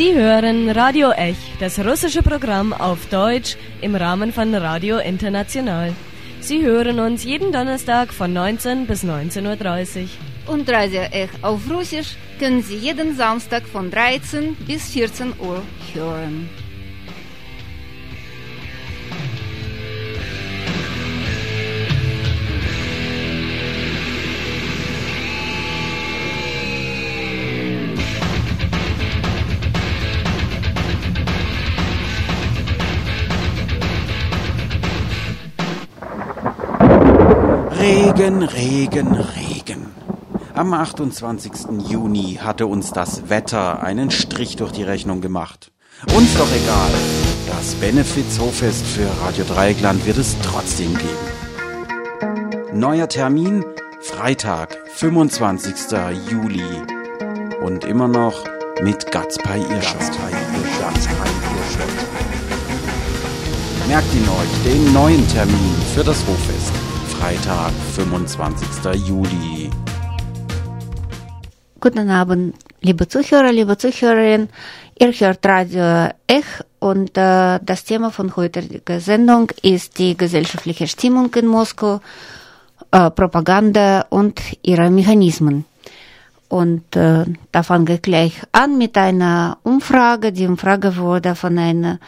Sie 0.00 0.14
hören 0.14 0.70
Radio 0.70 1.10
Ech, 1.10 1.36
das 1.60 1.78
russische 1.78 2.22
Programm 2.22 2.72
auf 2.72 3.10
Deutsch 3.10 3.56
im 3.82 3.94
Rahmen 3.94 4.32
von 4.32 4.54
Radio 4.54 4.96
International. 4.96 5.92
Sie 6.40 6.62
hören 6.62 6.98
uns 7.00 7.22
jeden 7.22 7.52
Donnerstag 7.52 8.10
von 8.14 8.32
19 8.32 8.86
bis 8.86 9.04
19.30 9.04 10.04
Uhr. 10.46 10.54
Und 10.54 10.70
Radio 10.70 11.02
Ech 11.02 11.28
auf 11.42 11.70
Russisch 11.70 12.16
können 12.38 12.62
Sie 12.62 12.76
jeden 12.76 13.14
Samstag 13.14 13.64
von 13.64 13.90
13 13.90 14.54
bis 14.66 14.90
14 14.90 15.34
Uhr 15.38 15.62
hören. 15.92 16.48
Regen, 38.20 38.42
Regen, 38.42 39.14
Regen. 39.14 39.86
Am 40.52 40.74
28. 40.74 41.52
Juni 41.88 42.38
hatte 42.38 42.66
uns 42.66 42.92
das 42.92 43.30
Wetter 43.30 43.82
einen 43.82 44.10
Strich 44.10 44.56
durch 44.56 44.72
die 44.72 44.82
Rechnung 44.82 45.22
gemacht. 45.22 45.72
Uns 46.14 46.36
doch 46.36 46.48
egal. 46.54 46.90
Das 47.46 47.76
Benefizhoffest 47.76 48.84
für 48.84 49.08
Radio 49.24 49.46
Dreieckland 49.46 50.04
wird 50.04 50.18
es 50.18 50.36
trotzdem 50.42 50.92
geben. 50.98 52.78
Neuer 52.78 53.08
Termin 53.08 53.64
Freitag, 54.02 54.76
25. 54.96 55.74
Juli. 56.30 56.62
Und 57.62 57.86
immer 57.86 58.06
noch 58.06 58.44
mit 58.82 59.10
Gatzpai 59.10 59.60
Irschot. 59.60 59.98
Merkt 63.88 64.12
ihn 64.12 64.28
euch, 64.28 64.70
den 64.70 64.92
neuen 64.92 65.26
Termin 65.28 65.74
für 65.94 66.04
das 66.04 66.22
Hoffest. 66.26 66.59
Freitag, 67.20 67.72
25. 67.92 69.06
Juli. 69.06 69.68
Guten 71.78 72.08
Abend, 72.08 72.54
liebe 72.80 73.08
Zuhörer, 73.08 73.52
liebe 73.52 73.76
Zuhörerinnen. 73.76 74.48
Ihr 74.98 75.12
hört 75.12 75.44
Radio 75.44 76.08
Ech 76.26 76.46
und 76.78 77.18
äh, 77.18 77.60
das 77.62 77.84
Thema 77.84 78.10
von 78.10 78.34
heutiger 78.36 79.00
Sendung 79.00 79.52
ist 79.60 79.98
die 79.98 80.16
gesellschaftliche 80.16 80.88
Stimmung 80.88 81.34
in 81.34 81.46
Moskau, 81.46 82.00
äh, 82.90 83.10
Propaganda 83.10 84.06
und 84.08 84.40
ihre 84.62 84.88
Mechanismen. 84.88 85.66
Und 86.48 86.96
äh, 86.96 87.26
da 87.52 87.62
fangen 87.62 87.86
wir 87.86 87.98
gleich 87.98 88.40
an 88.52 88.78
mit 88.78 88.96
einer 88.96 89.58
Umfrage. 89.62 90.32
Die 90.32 90.46
Umfrage 90.46 90.96
wurde 90.96 91.34
von 91.34 91.58
einer 91.58 92.00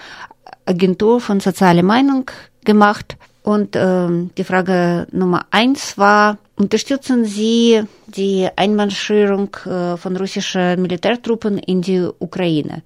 Agentur 0.64 1.20
von 1.20 1.38
sozialer 1.38 1.82
Meinung 1.82 2.30
gemacht. 2.64 3.18
Und 3.42 3.74
ähm, 3.74 4.30
die 4.38 4.44
Frage 4.44 5.06
Nummer 5.10 5.46
eins 5.50 5.98
war, 5.98 6.38
unterstützen 6.56 7.24
Sie 7.24 7.82
die 8.06 8.48
Einmarschierung 8.54 9.56
äh, 9.66 9.96
von 9.96 10.16
russischen 10.16 10.80
Militärtruppen 10.80 11.58
in 11.58 11.82
die 11.82 12.08
Ukraine? 12.20 12.82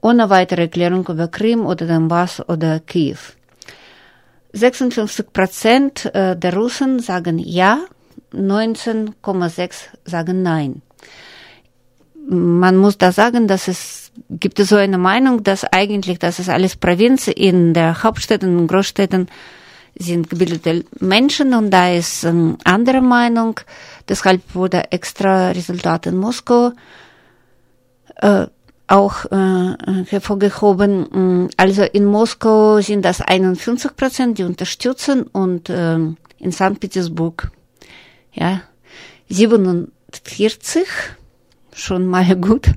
Ohne 0.00 0.30
weitere 0.30 0.62
Erklärung 0.62 1.06
über 1.08 1.28
Krim 1.28 1.66
oder 1.66 1.86
Donbass 1.86 2.40
oder 2.48 2.78
Kiew. 2.80 3.16
56 4.52 5.32
Prozent 5.32 6.14
äh, 6.14 6.36
der 6.36 6.54
Russen 6.54 7.00
sagen 7.00 7.38
ja, 7.38 7.78
19,6 8.32 9.74
sagen 10.04 10.42
nein. 10.42 10.82
Man 12.28 12.76
muss 12.76 12.96
da 12.96 13.10
sagen, 13.10 13.48
dass 13.48 13.66
es 13.66 14.12
gibt 14.30 14.60
es 14.60 14.68
so 14.68 14.76
eine 14.76 14.98
Meinung, 14.98 15.42
dass 15.42 15.64
eigentlich, 15.64 16.20
das 16.20 16.38
ist 16.38 16.48
alles 16.48 16.76
Provinz 16.76 17.26
in 17.28 17.74
der 17.74 18.02
Hauptstädten 18.02 18.56
und 18.56 18.68
Großstädten 18.68 19.26
sind 19.96 20.28
gebildete 20.28 20.84
Menschen 21.00 21.54
und 21.54 21.70
da 21.70 21.92
ist 21.92 22.24
eine 22.24 22.56
andere 22.64 23.00
Meinung. 23.00 23.60
Deshalb 24.08 24.42
wurde 24.54 24.90
extra 24.92 25.50
Resultat 25.50 26.06
in 26.06 26.16
Moskau 26.16 26.72
äh, 28.16 28.46
auch 28.86 29.24
äh, 29.26 29.76
hervorgehoben. 30.06 31.48
Also 31.56 31.82
in 31.82 32.04
Moskau 32.04 32.80
sind 32.80 33.04
das 33.04 33.20
51 33.20 33.96
Prozent, 33.96 34.38
die 34.38 34.44
unterstützen 34.44 35.22
und 35.22 35.70
äh, 35.70 35.94
in 35.94 36.52
St. 36.52 36.78
Petersburg 36.80 37.50
ja 38.32 38.62
47 39.28 40.86
schon 41.72 42.06
mal 42.06 42.36
gut. 42.40 42.68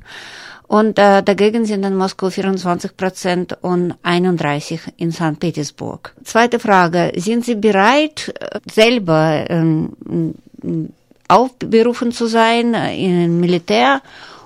Und 0.67 0.99
äh, 0.99 1.23
dagegen 1.23 1.65
sind 1.65 1.85
in 1.85 1.95
Moskau 1.95 2.29
24 2.29 2.97
Prozent 2.97 3.57
und 3.61 3.95
31 4.03 4.81
in 4.97 5.13
St. 5.13 5.39
Petersburg. 5.39 6.13
Zweite 6.25 6.59
Frage. 6.59 7.13
Sind 7.15 7.45
Sie 7.45 7.55
bereit, 7.55 8.33
äh, 8.39 8.59
selber 8.69 9.45
ähm, 9.49 9.93
aufberufen 11.29 12.11
zu 12.11 12.27
sein 12.27 12.73
äh, 12.73 12.97
im 12.97 13.39
Militär, 13.39 14.01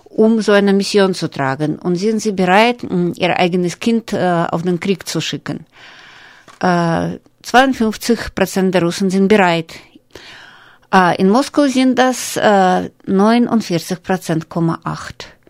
um 0.05 0.41
so 0.41 0.51
eine 0.51 0.73
Mission 0.73 1.15
zu 1.15 1.27
tragen? 1.27 1.79
Und 1.79 1.95
sind 1.95 2.19
Sie 2.19 2.33
bereit, 2.33 2.83
Ihr 3.15 3.39
eigenes 3.39 3.79
Kind 3.79 4.13
äh, 4.13 4.45
auf 4.51 4.61
den 4.61 4.79
Krieg 4.79 5.07
zu 5.07 5.21
schicken? 5.21 5.65
Äh, 6.59 7.17
52 7.41 8.35
Prozent 8.35 8.75
der 8.75 8.83
Russen 8.83 9.09
sind 9.09 9.27
bereit. 9.27 9.73
Äh, 10.93 11.19
in 11.19 11.29
Moskau 11.29 11.65
sind 11.65 11.97
das 11.97 12.37
äh, 12.37 12.91
49 13.07 14.03
Prozent, 14.03 14.45
8. 14.83 15.40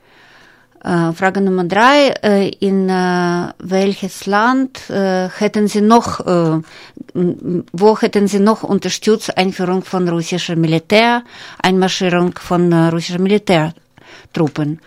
Äh, 0.84 1.14
Frage 1.14 1.42
Nummer 1.42 1.66
drei. 1.66 2.14
Äh, 2.24 2.50
in 2.60 2.90
äh, 2.90 3.54
welches 3.60 4.26
Land 4.26 4.90
hätten 4.90 5.68
Sie 5.68 5.82
noch, 5.82 6.20
wo 7.74 8.00
hätten 8.00 8.28
Sie 8.28 8.40
noch 8.40 8.64
unterstützt 8.64 9.38
Einführung 9.38 9.84
von 9.84 10.08
russischem 10.10 10.60
Militär, 10.60 11.24
Einmarschierung 11.62 12.34
von 12.40 12.74
russischen 12.74 13.24
Militärtruppen? 13.24 14.80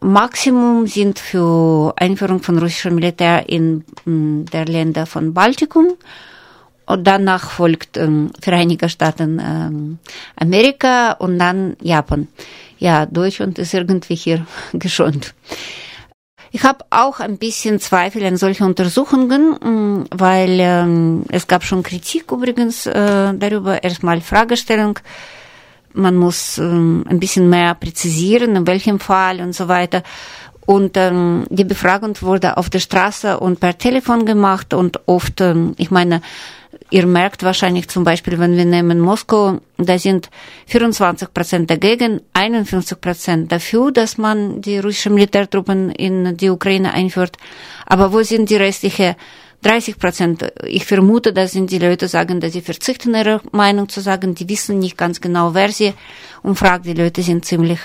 Maximum 0.00 0.86
sind 0.86 1.18
für 1.18 1.92
Einführung 1.96 2.40
von 2.42 2.58
russischem 2.58 2.94
Militär 2.94 3.48
in 3.48 3.84
der 4.06 4.64
Länder 4.64 5.06
von 5.06 5.34
Baltikum. 5.34 5.94
Und 6.86 7.06
danach 7.06 7.50
folgt 7.50 7.98
ähm, 7.98 8.30
Vereinigte 8.40 8.88
Staaten 8.88 9.38
ähm, 9.44 9.98
Amerika 10.36 11.12
und 11.12 11.38
dann 11.38 11.76
Japan 11.82 12.28
ja, 12.78 13.06
Deutschland 13.06 13.58
ist 13.58 13.74
irgendwie 13.74 14.14
hier 14.14 14.46
geschont. 14.72 15.34
Ich 16.50 16.62
habe 16.62 16.84
auch 16.90 17.20
ein 17.20 17.36
bisschen 17.36 17.78
Zweifel 17.78 18.24
an 18.24 18.38
solchen 18.38 18.64
Untersuchungen, 18.64 19.50
mm, 19.50 20.06
weil 20.10 20.58
ähm, 20.60 21.24
es 21.30 21.46
gab 21.46 21.62
schon 21.62 21.82
Kritik 21.82 22.32
übrigens 22.32 22.86
äh, 22.86 23.34
darüber. 23.34 23.82
Erstmal 23.82 24.20
Fragestellung. 24.22 24.98
Man 25.92 26.16
muss 26.16 26.58
ähm, 26.58 27.04
ein 27.08 27.20
bisschen 27.20 27.50
mehr 27.50 27.74
präzisieren, 27.74 28.56
in 28.56 28.66
welchem 28.66 28.98
Fall 28.98 29.40
und 29.40 29.54
so 29.54 29.68
weiter. 29.68 30.02
Und 30.64 30.96
ähm, 30.96 31.46
die 31.50 31.64
Befragung 31.64 32.20
wurde 32.20 32.56
auf 32.56 32.70
der 32.70 32.80
Straße 32.80 33.40
und 33.40 33.58
per 33.58 33.76
Telefon 33.76 34.26
gemacht 34.26 34.74
und 34.74 35.00
oft, 35.06 35.40
ähm, 35.40 35.74
ich 35.78 35.90
meine, 35.90 36.20
Ihr 36.90 37.06
merkt 37.06 37.42
wahrscheinlich 37.42 37.88
zum 37.88 38.04
Beispiel, 38.04 38.38
wenn 38.38 38.56
wir 38.56 38.64
nehmen 38.64 39.00
Moskau, 39.00 39.60
da 39.76 39.98
sind 39.98 40.30
24 40.66 41.32
Prozent 41.32 41.70
dagegen, 41.70 42.20
51 42.32 43.00
Prozent 43.00 43.52
dafür, 43.52 43.92
dass 43.92 44.18
man 44.18 44.60
die 44.62 44.78
russischen 44.78 45.14
Militärtruppen 45.14 45.90
in 45.90 46.36
die 46.36 46.50
Ukraine 46.50 46.92
einführt. 46.92 47.36
Aber 47.86 48.12
wo 48.12 48.22
sind 48.22 48.48
die 48.50 48.56
restlichen 48.56 49.16
30 49.62 49.98
Prozent? 49.98 50.52
Ich 50.64 50.84
vermute, 50.86 51.32
dass 51.32 51.52
sind 51.52 51.70
die 51.70 51.78
Leute 51.78 52.08
sagen, 52.08 52.40
dass 52.40 52.52
sie 52.52 52.62
verzichten, 52.62 53.14
ihre 53.14 53.40
Meinung 53.52 53.88
zu 53.88 54.00
sagen. 54.00 54.34
Die 54.34 54.48
wissen 54.48 54.78
nicht 54.78 54.96
ganz 54.96 55.20
genau, 55.20 55.54
wer 55.54 55.70
sie 55.70 55.94
umfragt. 56.42 56.86
Die 56.86 56.94
Leute 56.94 57.22
sind 57.22 57.44
ziemlich 57.44 57.80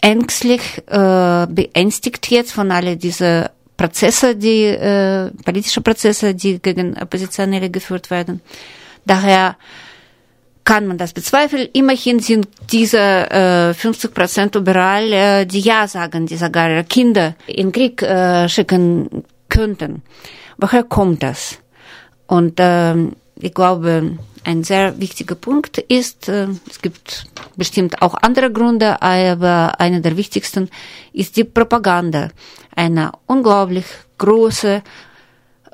ängstlich, 0.00 0.82
äh, 0.86 1.46
beängstigt 1.48 2.30
jetzt 2.30 2.52
von 2.52 2.70
all 2.70 2.96
diese 2.96 3.50
Prozesse, 3.76 4.36
die 4.36 4.64
äh, 4.64 5.30
politische 5.44 5.80
Prozesse, 5.80 6.34
die 6.34 6.60
gegen 6.60 6.96
Oppositionelle 7.00 7.70
geführt 7.70 8.10
werden. 8.10 8.40
Daher 9.04 9.56
kann 10.64 10.86
man 10.86 10.96
das 10.96 11.12
bezweifeln. 11.12 11.68
Immerhin 11.72 12.20
sind 12.20 12.48
diese 12.72 12.98
äh, 12.98 13.74
50 13.74 14.14
Prozent 14.14 14.54
überall, 14.56 15.12
äh, 15.12 15.46
die 15.46 15.60
Ja 15.60 15.86
sagen, 15.86 16.26
die 16.26 16.36
sogar 16.36 16.70
ihre 16.70 16.84
Kinder 16.84 17.34
in 17.46 17.70
Krieg 17.70 18.00
äh, 18.02 18.48
schicken 18.48 19.24
könnten. 19.48 20.02
Woher 20.56 20.84
kommt 20.84 21.22
das? 21.22 21.58
Und 22.26 22.58
äh, 22.58 22.94
ich 23.36 23.52
glaube, 23.52 24.18
ein 24.44 24.62
sehr 24.62 25.00
wichtiger 25.00 25.34
Punkt 25.34 25.78
ist, 25.78 26.28
äh, 26.28 26.48
es 26.68 26.80
gibt 26.80 27.26
bestimmt 27.56 28.02
auch 28.02 28.14
andere 28.14 28.52
Gründe, 28.52 29.00
aber 29.02 29.80
einer 29.80 30.00
der 30.00 30.16
wichtigsten 30.16 30.70
ist 31.12 31.36
die 31.36 31.44
Propaganda. 31.44 32.30
Eine 32.76 33.12
unglaublich 33.26 33.86
große, 34.18 34.82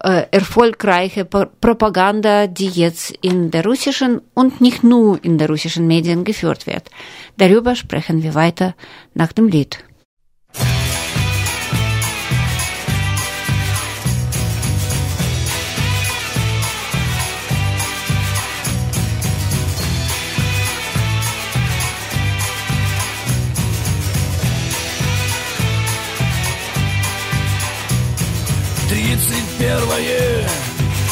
äh, 0.02 0.26
erfolgreiche 0.30 1.24
Propaganda, 1.24 2.46
die 2.46 2.68
jetzt 2.68 3.10
in 3.20 3.50
der 3.50 3.64
russischen 3.64 4.22
und 4.34 4.60
nicht 4.60 4.82
nur 4.82 5.22
in 5.22 5.36
der 5.36 5.48
russischen 5.48 5.86
Medien 5.86 6.24
geführt 6.24 6.66
wird. 6.66 6.88
Darüber 7.36 7.74
sprechen 7.74 8.22
wir 8.22 8.34
weiter 8.34 8.74
nach 9.14 9.32
dem 9.32 9.48
Lied. 9.48 9.78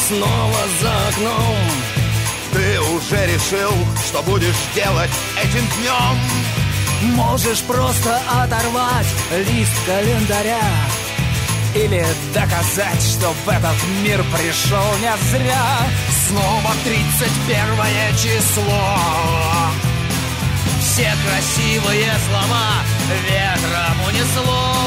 Снова 0.09 0.61
за 0.81 1.09
окном. 1.09 1.57
Ты 2.53 2.81
уже 2.81 3.27
решил, 3.27 3.73
что 4.07 4.23
будешь 4.23 4.57
делать 4.75 5.11
этим 5.41 5.65
днем? 5.77 7.15
Можешь 7.15 7.61
просто 7.61 8.21
оторвать 8.29 9.07
лист 9.31 9.73
календаря 9.87 10.61
Или 11.77 12.05
доказать, 12.35 13.01
что 13.01 13.33
в 13.45 13.49
этот 13.49 13.77
мир 14.03 14.25
пришел 14.37 14.97
не 15.01 15.13
зря. 15.31 15.79
Снова 16.27 16.75
31 16.85 18.17
число. 18.17 18.97
Все 20.81 21.13
красивые 21.25 22.11
слова 22.29 22.89
ветром 23.29 24.09
унесло. 24.09 24.79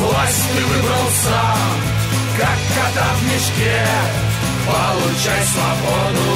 Власть 0.00 0.44
ты 0.54 0.64
выбрал 0.64 1.10
сам, 1.24 1.97
как 2.38 2.58
кота 2.74 3.08
в 3.14 3.22
мешке. 3.24 3.84
Получай 4.66 5.42
свободу 5.44 6.28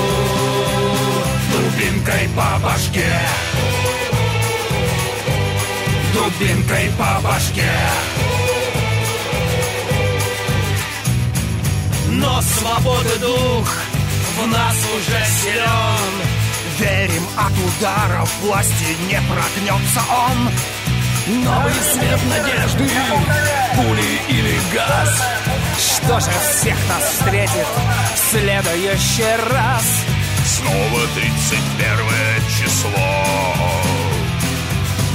дубинкой 1.52 2.28
по 2.36 2.58
башке. 2.58 3.20
Дубинкой 6.12 6.90
по 6.98 7.20
башке. 7.22 7.70
Но 12.08 12.42
свободы 12.42 13.18
дух 13.20 13.68
в 14.38 14.46
нас 14.48 14.76
уже 14.96 15.24
силен. 15.40 16.14
Верим, 16.78 17.26
от 17.36 17.52
ударов 17.52 18.30
власти 18.42 18.96
не 19.08 19.20
прогнется 19.30 20.00
он. 20.10 20.50
Новый 21.44 21.72
свет 21.72 22.20
надежды, 22.28 22.90
пули 23.76 24.20
или 24.28 24.58
газ 24.74 25.22
Что 25.78 26.20
же 26.20 26.30
всех 26.30 26.76
нас 26.88 27.04
встретит 27.12 27.66
в 28.14 28.30
следующий 28.30 29.36
раз? 29.50 29.84
Снова 30.44 31.00
31 31.14 31.96
число. 32.48 32.90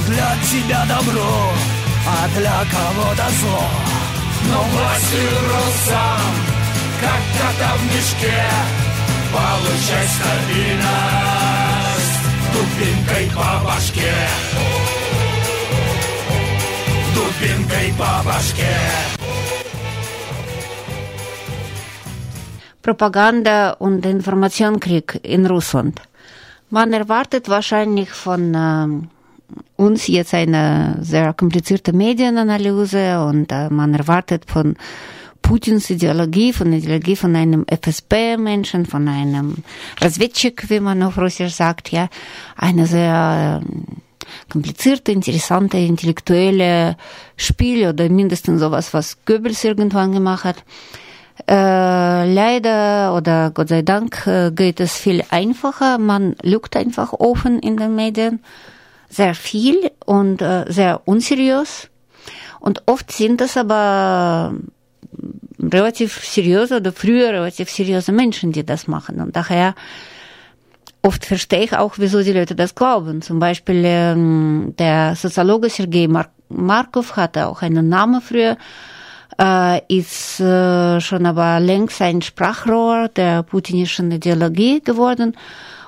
Для 0.06 0.36
тебя 0.50 0.84
добро, 0.86 1.52
а 2.06 2.28
для 2.38 2.64
кого-то 2.70 3.28
зло. 3.40 3.68
Но 4.50 4.62
власть 4.62 5.12
выбрал 5.12 5.72
сам, 5.86 6.34
как 7.00 7.20
кота 7.38 7.74
в 7.76 7.84
мешке 7.94 8.44
Получай 9.32 10.08
стабильность. 10.08 10.88
Дубинкой 12.52 13.30
по 13.34 13.64
башке. 13.64 14.14
Дубинкой 17.14 17.92
по 17.98 18.22
башке 18.24 19.17
Propaganda 22.87 23.71
und 23.71 24.05
Informationskrieg 24.05 25.19
in 25.23 25.45
Russland. 25.45 26.01
Man 26.69 26.91
erwartet 26.91 27.49
wahrscheinlich 27.49 28.09
von 28.09 28.53
ähm, 28.55 29.09
uns 29.75 30.07
jetzt 30.07 30.33
eine 30.33 30.97
sehr 31.01 31.33
komplizierte 31.33 31.93
Medienanalyse 31.93 33.23
und 33.25 33.51
äh, 33.51 33.69
man 33.69 33.93
erwartet 33.93 34.45
von 34.47 34.75
Putins 35.43 35.89
Ideologie, 35.89 36.53
von 36.53 36.71
der 36.71 36.79
Ideologie 36.79 37.15
von 37.15 37.35
einem 37.35 37.65
FSB-Menschen, 37.67 38.85
von 38.85 39.07
einem 39.07 39.57
Разведчик, 39.99 40.69
wie 40.69 40.79
man 40.79 41.03
auf 41.03 41.17
Russisch 41.17 41.53
sagt, 41.53 41.91
ja, 41.91 42.07
eine 42.55 42.87
sehr 42.87 43.61
ähm, 43.61 43.83
komplizierte, 44.49 45.11
interessante, 45.11 45.77
intellektuelle 45.77 46.97
Spiel 47.35 47.87
oder 47.87 48.09
mindestens 48.09 48.61
sowas, 48.61 48.93
was 48.93 49.17
Goebbels 49.25 49.63
irgendwann 49.63 50.13
gemacht 50.13 50.45
hat. 50.45 50.63
Äh, 51.46 52.32
leider 52.32 53.14
oder 53.14 53.50
Gott 53.52 53.68
sei 53.68 53.82
Dank 53.82 54.26
äh, 54.26 54.50
geht 54.50 54.80
es 54.80 54.96
viel 54.96 55.22
einfacher. 55.30 55.98
Man 55.98 56.34
lügt 56.42 56.76
einfach 56.76 57.12
offen 57.12 57.58
in 57.60 57.76
den 57.76 57.94
Medien 57.94 58.40
sehr 59.08 59.34
viel 59.34 59.90
und 60.04 60.42
äh, 60.42 60.64
sehr 60.68 61.02
unseriös. 61.06 61.88
Und 62.60 62.82
oft 62.86 63.12
sind 63.12 63.40
das 63.40 63.56
aber 63.56 64.54
relativ 65.60 66.24
seriöse 66.24 66.76
oder 66.76 66.92
früher 66.92 67.32
relativ 67.32 67.70
seriöse 67.70 68.12
Menschen, 68.12 68.52
die 68.52 68.64
das 68.64 68.86
machen. 68.86 69.20
Und 69.20 69.36
daher 69.36 69.74
oft 71.02 71.24
verstehe 71.24 71.64
ich 71.64 71.76
auch, 71.76 71.94
wieso 71.96 72.22
die 72.22 72.32
Leute 72.32 72.54
das 72.54 72.74
glauben. 72.74 73.22
Zum 73.22 73.38
Beispiel 73.38 73.82
ähm, 73.84 74.74
der 74.78 75.14
Soziologe 75.16 75.70
Sergei 75.70 76.08
Mar 76.08 76.28
Markov 76.50 77.16
hatte 77.16 77.46
auch 77.46 77.60
einen 77.60 77.90
Namen 77.90 78.22
früher, 78.22 78.56
ist 79.88 80.40
äh, 80.40 81.00
schon 81.00 81.24
aber 81.24 81.60
längst 81.60 82.02
ein 82.02 82.22
Sprachrohr 82.22 83.08
der 83.08 83.44
putinischen 83.44 84.10
Ideologie 84.10 84.80
geworden 84.80 85.36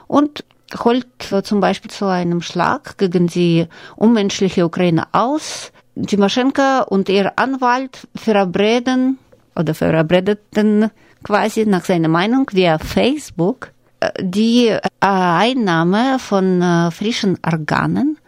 und 0.06 0.44
holt 0.84 1.06
zum 1.42 1.60
Beispiel 1.60 1.90
zu 1.90 2.06
einem 2.06 2.42
Schlag 2.42 2.96
gegen 2.98 3.26
die 3.26 3.66
unmenschliche 3.96 4.64
Ukraine 4.64 5.08
aus. 5.12 5.72
Timoschenko 6.06 6.84
und 6.88 7.08
ihr 7.08 7.32
Anwalt 7.36 8.06
verabreden 8.14 9.18
oder 9.56 9.74
verabredeten 9.74 10.90
quasi 11.24 11.66
nach 11.66 11.84
seiner 11.84 12.08
Meinung 12.08 12.48
via 12.52 12.78
Facebook 12.78 13.72
die 14.18 14.76
Einnahme 15.00 16.18
von 16.18 16.90
frischen 16.92 17.38
Organen, 17.44 18.18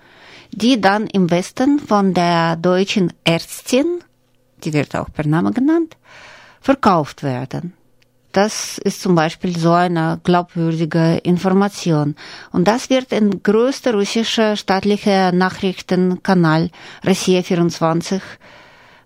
die 0.50 0.80
dann 0.80 1.06
im 1.06 1.30
Westen 1.30 1.78
von 1.78 2.12
der 2.12 2.56
deutschen 2.56 3.12
Ärztin, 3.24 4.00
die 4.64 4.72
wird 4.72 4.94
auch 4.96 5.12
per 5.12 5.26
Name 5.26 5.52
genannt, 5.52 5.96
verkauft 6.60 7.22
werden. 7.22 7.74
Das 8.32 8.78
ist 8.78 9.02
zum 9.02 9.14
Beispiel 9.14 9.56
so 9.58 9.72
eine 9.72 10.18
glaubwürdige 10.24 11.18
Information. 11.18 12.16
Und 12.50 12.66
das 12.66 12.88
wird 12.88 13.12
in 13.12 13.42
größter 13.42 13.92
russischer 13.92 14.56
staatlicher 14.56 15.32
Nachrichtenkanal 15.32 16.70
Russia 17.06 17.42
24 17.42 18.22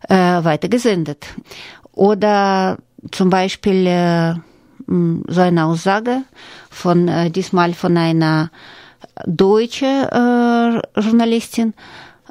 äh, 0.08 0.14
weitergesendet. 0.14 1.26
Oder 1.90 2.78
zum 3.10 3.30
Beispiel 3.30 3.86
äh, 3.88 4.34
hm, 4.86 5.24
so 5.26 5.40
eine 5.40 5.64
Aussage 5.64 6.22
von 6.70 7.08
äh, 7.08 7.30
diesmal 7.30 7.74
von 7.74 7.96
einer 7.96 8.52
deutschen 9.24 10.04
äh, 10.04 11.00
Journalistin, 11.00 11.74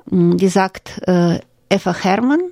hm, 0.10 0.38
die 0.38 0.48
sagt, 0.48 1.02
äh, 1.08 1.40
Eva 1.68 1.94
Hermann 1.94 2.52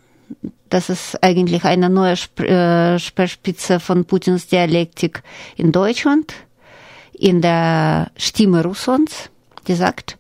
das 0.74 0.90
ist 0.90 1.24
eigentlich 1.24 1.64
eine 1.66 1.88
neue 1.88 2.14
äh, 2.40 2.98
Speerspitze 2.98 3.80
von 3.80 4.06
Putins 4.06 4.48
Dialektik 4.48 5.22
in 5.56 5.72
Deutschland, 5.72 6.34
in 7.14 7.42
der 7.42 8.10
Stimme 8.18 8.64
Russlands, 8.64 9.30
die 9.68 9.76
sagt, 9.76 10.18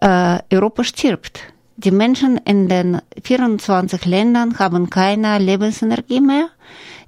äh, 0.00 0.40
Europa 0.52 0.82
stirbt. 0.82 1.40
Die 1.76 1.92
Menschen 1.92 2.38
in 2.38 2.68
den 2.68 3.00
24 3.22 4.04
Ländern 4.04 4.58
haben 4.58 4.90
keine 4.90 5.38
Lebensenergie 5.38 6.20
mehr. 6.20 6.48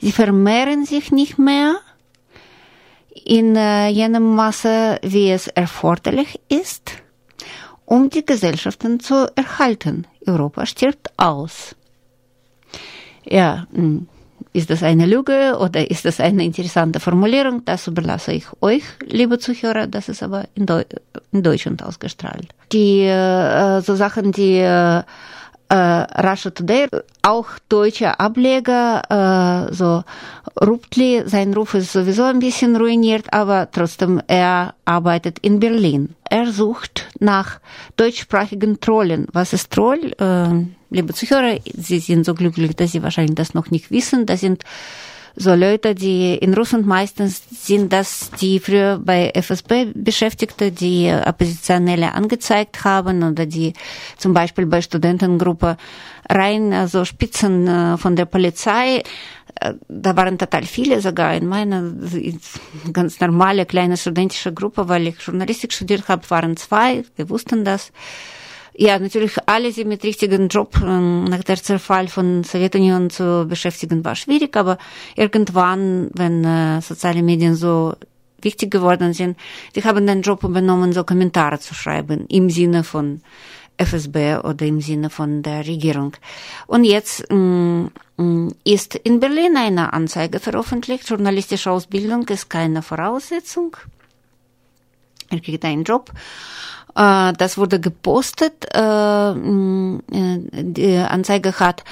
Sie 0.00 0.12
vermehren 0.12 0.84
sich 0.87 1.11
nicht 1.11 1.38
mehr 1.38 1.75
in 3.25 3.56
äh, 3.56 3.88
jenem 3.88 4.32
Maße, 4.37 5.00
wie 5.02 5.30
es 5.32 5.49
erforderlich 5.49 6.38
ist, 6.49 6.92
um 7.84 8.11
die 8.11 8.25
Gesellschaften 8.25 9.00
zu 9.00 9.28
erhalten. 9.34 10.06
Europa 10.25 10.66
stirbt 10.66 11.11
aus. 11.16 11.75
Ja, 13.25 13.66
ist 14.52 14.71
das 14.71 14.83
eine 14.83 15.07
Lüge 15.07 15.57
oder 15.59 15.90
ist 15.90 16.04
das 16.04 16.21
eine 16.21 16.45
interessante 16.45 17.00
Formulierung? 17.00 17.64
Das 17.64 17.87
überlasse 17.88 18.33
ich 18.33 18.45
euch, 18.61 18.85
liebe 19.04 19.38
Zuhörer. 19.38 19.87
Das 19.87 20.09
ist 20.09 20.23
aber 20.23 20.45
in, 20.54 20.66
Deu 20.66 20.85
in 21.33 21.43
Deutschland 21.43 21.83
ausgestrahlt. 21.83 22.49
Die 22.73 23.00
äh, 23.00 23.81
so 23.81 23.97
Sachen, 23.97 24.33
die 24.33 24.59
äh, 24.59 25.02
Russia 25.73 26.50
Today, 26.50 26.88
auch 27.23 27.47
deutsche 27.68 28.21
Ableger, 28.21 29.68
äh, 29.68 29.75
so 29.75 30.04
Ruptli, 30.61 31.23
sein 31.26 31.54
Ruf 31.54 31.75
ist 31.75 31.92
sowieso 31.92 32.25
ein 32.25 32.38
bisschen 32.38 32.76
ruiniert, 32.76 33.33
aber 33.33 33.68
trotzdem, 33.71 34.21
er 34.26 34.75
arbeitet 34.85 35.38
in 35.40 35.59
Berlin. 35.61 36.14
Er 36.30 36.52
sucht 36.52 37.06
nach 37.18 37.61
deutschsprachigen 37.97 38.80
Trollen. 38.80 39.26
Was 39.33 39.52
ist 39.52 39.73
Troll? 39.73 40.12
Äh, 40.18 40.66
liebe 40.90 41.14
Zuhörer, 41.14 41.59
Sie 41.76 41.99
sind 41.99 42.25
so 42.25 42.35
glücklich, 42.35 42.76
dass 42.76 42.92
Sie 42.92 43.02
wahrscheinlich 43.02 43.35
das 43.35 43.54
noch 43.54 43.71
nicht 43.71 43.90
wissen. 43.90 44.26
Das 44.26 44.40
sind 44.40 44.62
so 45.37 45.55
Leute, 45.55 45.95
die 45.95 46.35
in 46.35 46.55
Russland 46.55 46.87
meistens 46.87 47.43
sind 47.50 47.93
das 47.93 48.31
die 48.41 48.61
früher 48.61 49.00
bei 49.03 49.33
FSB 49.35 49.93
Beschäftigte, 49.95 50.71
die 50.71 51.12
Oppositionelle 51.12 52.12
angezeigt 52.12 52.85
haben 52.85 53.23
oder 53.23 53.47
die 53.47 53.73
zum 54.17 54.33
Beispiel 54.33 54.67
bei 54.67 54.81
Studentengruppe 54.81 55.76
rein 56.31 56.73
also 56.73 57.05
Spitzen 57.05 57.99
von 57.99 58.17
der 58.17 58.25
Polizei 58.25 59.03
da 59.88 60.17
waren 60.17 60.38
total 60.38 60.64
viele 60.64 61.00
sogar 61.00 61.35
in 61.35 61.47
meiner 61.47 61.93
ganz 62.93 63.21
normale 63.21 63.67
kleine 63.67 63.97
studentische 63.97 64.53
Gruppe, 64.53 64.88
weil 64.88 65.07
ich 65.09 65.21
Journalistik 65.21 65.73
studiert 65.73 66.09
habe, 66.09 66.29
waren 66.31 66.57
zwei, 66.57 67.05
wir 67.17 67.31
wussten 67.31 67.64
das 67.64 67.93
Ja, 68.76 68.99
natürlich 68.99 69.37
alle 69.47 69.71
sie 69.71 69.85
mit 69.85 70.02
richtigen 70.02 70.49
Job 70.49 70.76
ähm, 70.83 71.25
nach 71.25 71.45
der 71.45 71.62
Zerfall 71.62 72.09
von 72.09 72.43
Sowjetunion 72.43 73.09
zu 73.09 73.47
beschäftigen 73.49 74.04
war 74.04 74.16
schwierig, 74.16 74.57
aber 74.57 74.78
irgendwann, 75.14 76.11
wenn 76.12 76.45
äh, 76.45 76.81
soziale 76.81 77.23
Medien 77.23 77.54
so 77.54 77.95
wichtig 78.40 78.73
geworden 78.73 79.12
sind, 79.12 79.38
die 79.76 79.85
haben 79.85 80.09
den 80.09 80.23
Job 80.23 80.43
übernommen, 80.43 80.93
so 80.93 81.04
Kommentare 81.04 81.61
zu 81.61 81.73
schreiben 81.73 82.26
im 82.26 82.50
Sinne 82.50 82.83
von 82.83 83.21
FSB 83.76 84.38
oder 84.38 84.66
im 84.66 84.81
Sinne 84.81 85.09
von 85.09 85.43
der 85.43 85.66
Regierung. 85.66 86.16
Und 86.66 86.83
jetzt 86.83 87.31
mh, 87.31 87.90
mm, 88.16 88.49
ist 88.64 88.97
in 88.97 89.21
Berlin 89.21 89.57
eine 89.57 89.93
Anzeige 89.93 90.40
veröffentlicht. 90.40 91.09
Journalistische 91.09 91.71
Ausbildung 91.71 92.26
ist 92.28 92.50
keine 92.50 92.83
Voraussetzung. 92.83 93.76
Er 95.31 95.40
kriegt 95.40 95.64
einen 95.64 95.85
Job. 95.85 96.12
Äh, 96.95 97.33
das 97.35 97.59
wurde 97.59 97.81
gepostet. 97.81 98.67
Äh, 98.73 99.33
mm, 99.35 100.03
äh, 100.13 100.39
die 100.63 100.97
Anzeige 100.97 101.59
hat 101.59 101.85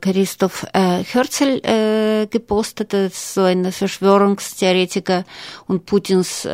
Christoph 0.00 0.64
Hörzel 0.72 2.26
gepostet, 2.30 3.14
so 3.14 3.42
ein 3.42 3.70
Verschwörungstheoretiker 3.70 5.24
und 5.66 5.84
Putins 5.84 6.48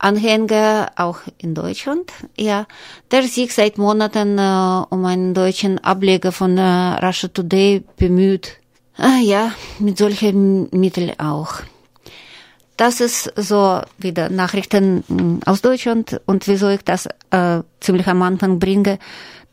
Anhänger 0.00 0.90
auch 0.96 1.18
in 1.40 1.54
Deutschland, 1.54 2.10
ja, 2.36 2.66
der 3.12 3.22
sich 3.22 3.54
seit 3.54 3.78
Monaten 3.78 4.32
um 4.90 5.04
einen 5.04 5.32
deutschen 5.32 5.78
Ableger 5.78 6.32
von 6.32 6.58
Russia 6.58 7.28
Today 7.28 7.84
bemüht. 7.96 8.56
Ah, 8.96 9.20
ja, 9.22 9.52
mit 9.78 9.96
solchen 9.96 10.68
Mitteln 10.72 11.20
auch. 11.20 11.60
Das 12.78 13.00
ist 13.00 13.32
so 13.34 13.82
wieder 13.98 14.30
Nachrichten 14.30 15.02
mm, 15.08 15.40
aus 15.46 15.62
Deutschland 15.62 16.20
und 16.26 16.46
wieso 16.46 16.68
ich 16.68 16.84
das 16.84 17.06
äh, 17.30 17.62
ziemlich 17.80 18.06
am 18.06 18.22
Anfang 18.22 18.60
bringe, 18.60 19.00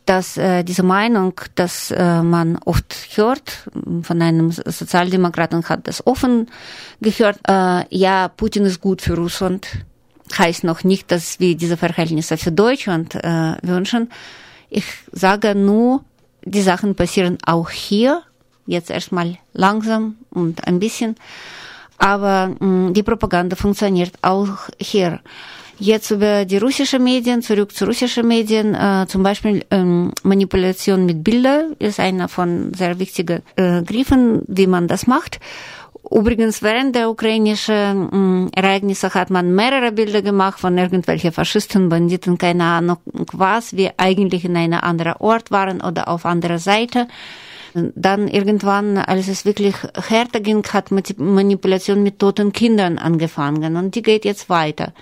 dass 0.04 0.36
äh, 0.36 0.62
diese 0.62 0.84
Meinung, 0.84 1.34
dass 1.56 1.90
äh, 1.90 2.22
man 2.22 2.56
oft 2.64 2.94
hört, 3.16 3.68
von 4.02 4.22
einem 4.22 4.52
Sozialdemokraten 4.52 5.68
hat 5.68 5.88
das 5.88 6.06
offen 6.06 6.46
gehört, 7.00 7.40
äh, 7.48 7.84
ja, 7.90 8.28
Putin 8.28 8.64
ist 8.64 8.80
gut 8.80 9.02
für 9.02 9.16
Russland, 9.16 9.66
heißt 10.38 10.62
noch 10.62 10.84
nicht, 10.84 11.10
dass 11.10 11.40
wir 11.40 11.56
diese 11.56 11.76
Verhältnisse 11.76 12.36
für 12.36 12.52
Deutschland 12.52 13.16
äh, 13.16 13.56
wünschen. 13.62 14.08
Ich 14.70 14.84
sage 15.10 15.56
nur, 15.56 16.04
die 16.44 16.62
Sachen 16.62 16.94
passieren 16.94 17.38
auch 17.44 17.70
hier, 17.70 18.22
jetzt 18.66 18.88
erstmal 18.88 19.38
langsam 19.52 20.14
und 20.30 20.64
ein 20.68 20.78
bisschen. 20.78 21.16
Aber 21.98 22.50
mh, 22.58 22.92
die 22.92 23.02
Propaganda 23.02 23.56
funktioniert 23.56 24.12
auch 24.22 24.48
hier. 24.78 25.20
Jetzt 25.78 26.10
über 26.10 26.46
die 26.46 26.56
russischen 26.56 27.04
Medien, 27.04 27.42
zurück 27.42 27.72
zu 27.72 27.84
russischen 27.84 28.26
Medien, 28.26 28.74
äh, 28.74 29.04
zum 29.08 29.22
Beispiel 29.22 29.62
ähm, 29.70 30.12
Manipulation 30.22 31.04
mit 31.04 31.22
Bildern 31.22 31.76
ist 31.78 32.00
einer 32.00 32.28
von 32.28 32.72
sehr 32.72 32.98
wichtigen 32.98 33.42
äh, 33.56 33.82
Griffen, 33.82 34.42
wie 34.46 34.66
man 34.66 34.88
das 34.88 35.06
macht. 35.06 35.38
Übrigens, 36.10 36.62
während 36.62 36.94
der 36.94 37.10
ukrainischen 37.10 38.48
äh, 38.54 38.58
Ereignisse 38.58 39.12
hat 39.12 39.28
man 39.28 39.54
mehrere 39.54 39.92
Bilder 39.92 40.22
gemacht 40.22 40.60
von 40.60 40.78
irgendwelchen 40.78 41.32
Faschisten, 41.32 41.90
Banditen, 41.90 42.38
keine 42.38 42.64
Ahnung 42.64 42.98
was, 43.32 43.76
wir 43.76 43.94
eigentlich 43.98 44.46
in 44.46 44.56
einer 44.56 44.82
anderen 44.82 45.16
Ort 45.18 45.50
waren 45.50 45.82
oder 45.82 46.08
auf 46.08 46.24
anderer 46.24 46.58
Seite. 46.58 47.06
Dann 47.94 48.28
irgendwann, 48.28 48.96
als 48.96 49.28
es 49.28 49.44
wirklich 49.44 49.74
härter 50.08 50.40
ging, 50.40 50.64
hat 50.72 50.90
Manipulation 50.90 52.02
mit 52.02 52.18
toten 52.18 52.52
Kindern 52.52 52.96
angefangen 52.96 53.76
und 53.76 53.94
die 53.94 54.02
geht 54.02 54.24
jetzt 54.24 54.48
weiter. 54.48 54.94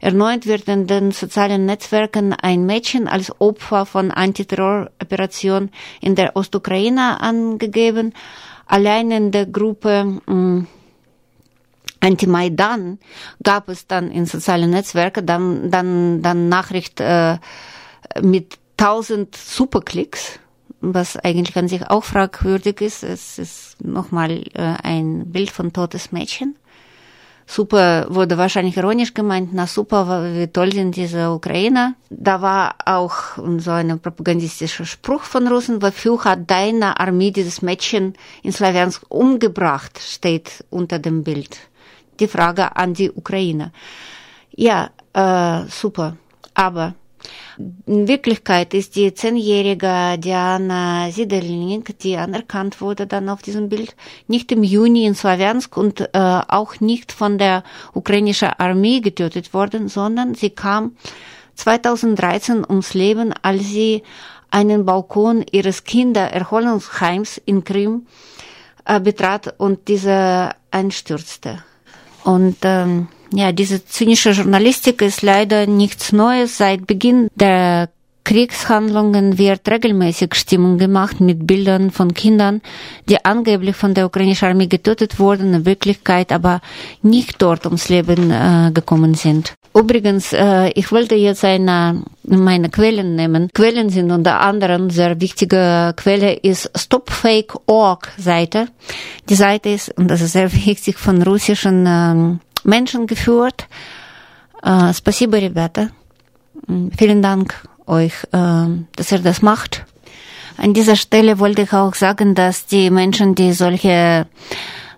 Erneut 0.00 0.46
wird 0.46 0.68
in 0.68 0.86
den 0.86 1.10
sozialen 1.10 1.66
Netzwerken 1.66 2.32
ein 2.32 2.64
Mädchen 2.64 3.08
als 3.08 3.32
Opfer 3.40 3.86
von 3.86 4.10
Antiterroroperation 4.10 5.70
in 6.00 6.14
der 6.14 6.36
Ostukraine 6.36 7.20
angegeben. 7.20 8.14
Allein 8.66 9.10
in 9.10 9.30
der 9.30 9.46
Gruppe 9.46 10.20
mm, 10.26 10.66
Anti-Maidan 12.00 12.98
gab 13.42 13.68
es 13.68 13.86
dann 13.86 14.10
in 14.10 14.26
sozialen 14.26 14.70
Netzwerken 14.70 15.26
dann, 15.26 15.70
dann, 15.70 16.22
dann 16.22 16.48
Nachricht 16.48 17.00
äh, 17.00 17.38
mit 18.22 18.58
tausend 18.76 19.34
Superklicks 19.34 20.38
was 20.94 21.16
eigentlich 21.16 21.56
an 21.56 21.68
sich 21.68 21.88
auch 21.88 22.04
fragwürdig 22.04 22.80
ist. 22.80 23.02
Es 23.02 23.38
ist 23.38 23.84
nochmal 23.84 24.42
äh, 24.54 24.74
ein 24.82 25.32
Bild 25.32 25.50
von 25.50 25.72
totes 25.72 26.12
Mädchen. 26.12 26.56
Super 27.48 28.06
wurde 28.08 28.38
wahrscheinlich 28.38 28.76
ironisch 28.76 29.14
gemeint, 29.14 29.50
na 29.52 29.68
super, 29.68 30.34
wie 30.34 30.48
toll 30.48 30.72
sind 30.72 30.96
diese 30.96 31.30
Ukrainer. 31.30 31.94
Da 32.10 32.42
war 32.42 32.74
auch 32.84 33.14
so 33.58 33.70
ein 33.70 34.00
propagandistischer 34.00 34.84
Spruch 34.84 35.22
von 35.22 35.46
Russen, 35.46 35.80
wofür 35.80 36.24
hat 36.24 36.50
deine 36.50 36.98
Armee 36.98 37.30
dieses 37.30 37.62
Mädchen 37.62 38.14
in 38.42 38.50
Slawiansk 38.50 39.04
umgebracht, 39.08 40.00
steht 40.00 40.64
unter 40.70 40.98
dem 40.98 41.22
Bild. 41.22 41.56
Die 42.18 42.26
Frage 42.26 42.74
an 42.74 42.94
die 42.94 43.12
Ukrainer. 43.12 43.70
Ja, 44.50 44.90
äh, 45.12 45.68
super. 45.68 46.16
Aber 46.54 46.94
in 47.86 48.06
Wirklichkeit 48.08 48.74
ist 48.74 48.96
die 48.96 49.14
zehnjährige 49.14 50.18
Diana 50.18 51.10
Siedelnik, 51.10 51.98
die 52.00 52.16
anerkannt 52.16 52.80
wurde 52.80 53.06
dann 53.06 53.28
auf 53.28 53.42
diesem 53.42 53.68
Bild, 53.68 53.94
nicht 54.28 54.52
im 54.52 54.62
Juni 54.62 55.06
in 55.06 55.14
Slawiansk 55.14 55.76
und 55.76 56.00
äh, 56.00 56.08
auch 56.12 56.80
nicht 56.80 57.12
von 57.12 57.38
der 57.38 57.62
ukrainischen 57.94 58.48
Armee 58.58 59.00
getötet 59.00 59.54
worden, 59.54 59.88
sondern 59.88 60.34
sie 60.34 60.50
kam 60.50 60.96
2013 61.54 62.64
ums 62.68 62.92
Leben, 62.94 63.32
als 63.42 63.62
sie 63.64 64.02
einen 64.50 64.84
Balkon 64.84 65.44
ihres 65.50 65.84
Kindererholungsheims 65.84 67.38
in 67.44 67.64
Krim 67.64 68.06
äh, 68.84 69.00
betrat 69.00 69.54
und 69.58 69.88
diese 69.88 70.50
einstürzte. 70.70 71.64
Und 72.24 72.56
ähm, 72.62 73.08
ja, 73.32 73.52
diese 73.52 73.84
zynische 73.84 74.30
Journalistik 74.30 75.02
ist 75.02 75.22
leider 75.22 75.66
nichts 75.66 76.12
Neues. 76.12 76.58
Seit 76.58 76.86
Beginn 76.86 77.28
der 77.34 77.88
Kriegshandlungen 78.26 79.38
wird 79.38 79.68
regelmäßig 79.68 80.34
Stimmung 80.34 80.78
gemacht 80.78 81.20
mit 81.20 81.46
Bildern 81.46 81.92
von 81.92 82.12
Kindern, 82.12 82.60
die 83.08 83.24
angeblich 83.24 83.76
von 83.76 83.94
der 83.94 84.06
ukrainischen 84.06 84.48
Armee 84.48 84.66
getötet 84.66 85.20
wurden, 85.20 85.54
in 85.54 85.64
Wirklichkeit 85.64 86.32
aber 86.32 86.60
nicht 87.02 87.40
dort 87.40 87.66
ums 87.66 87.88
Leben 87.88 88.32
äh, 88.32 88.72
gekommen 88.74 89.14
sind. 89.14 89.54
Übrigens, 89.76 90.32
äh, 90.32 90.70
ich 90.70 90.90
wollte 90.90 91.14
jetzt 91.14 91.44
eine 91.44 92.02
meine 92.24 92.68
Quellen 92.68 93.14
nehmen. 93.14 93.48
Quellen 93.54 93.90
sind 93.90 94.10
unter 94.10 94.40
anderem 94.40 94.90
sehr 94.90 95.20
wichtige 95.20 95.94
Quelle 95.96 96.32
ist 96.32 96.68
StopFake.org 96.76 98.08
Seite. 98.18 98.66
Die 99.28 99.36
Seite 99.36 99.68
ist, 99.68 99.96
und 99.96 100.08
das 100.08 100.20
ist 100.20 100.32
sehr 100.32 100.52
wichtig, 100.66 100.98
von 100.98 101.22
russischen 101.22 101.84
ähm, 101.86 102.40
Menschen 102.63 103.07
geführt. 103.07 103.67
Äh, 104.63 104.93
спасибо, 104.93 105.37
ребята. 105.37 105.89
Vielen 106.97 107.21
Dank 107.21 107.55
euch, 107.87 108.13
äh, 108.31 108.67
dass 108.95 109.11
ihr 109.11 109.19
das 109.19 109.41
macht. 109.41 109.85
An 110.57 110.73
dieser 110.73 110.95
Stelle 110.95 111.39
wollte 111.39 111.63
ich 111.63 111.73
auch 111.73 111.95
sagen, 111.95 112.35
dass 112.35 112.67
die 112.67 112.89
Menschen, 112.91 113.35
die 113.35 113.53
solche 113.53 114.27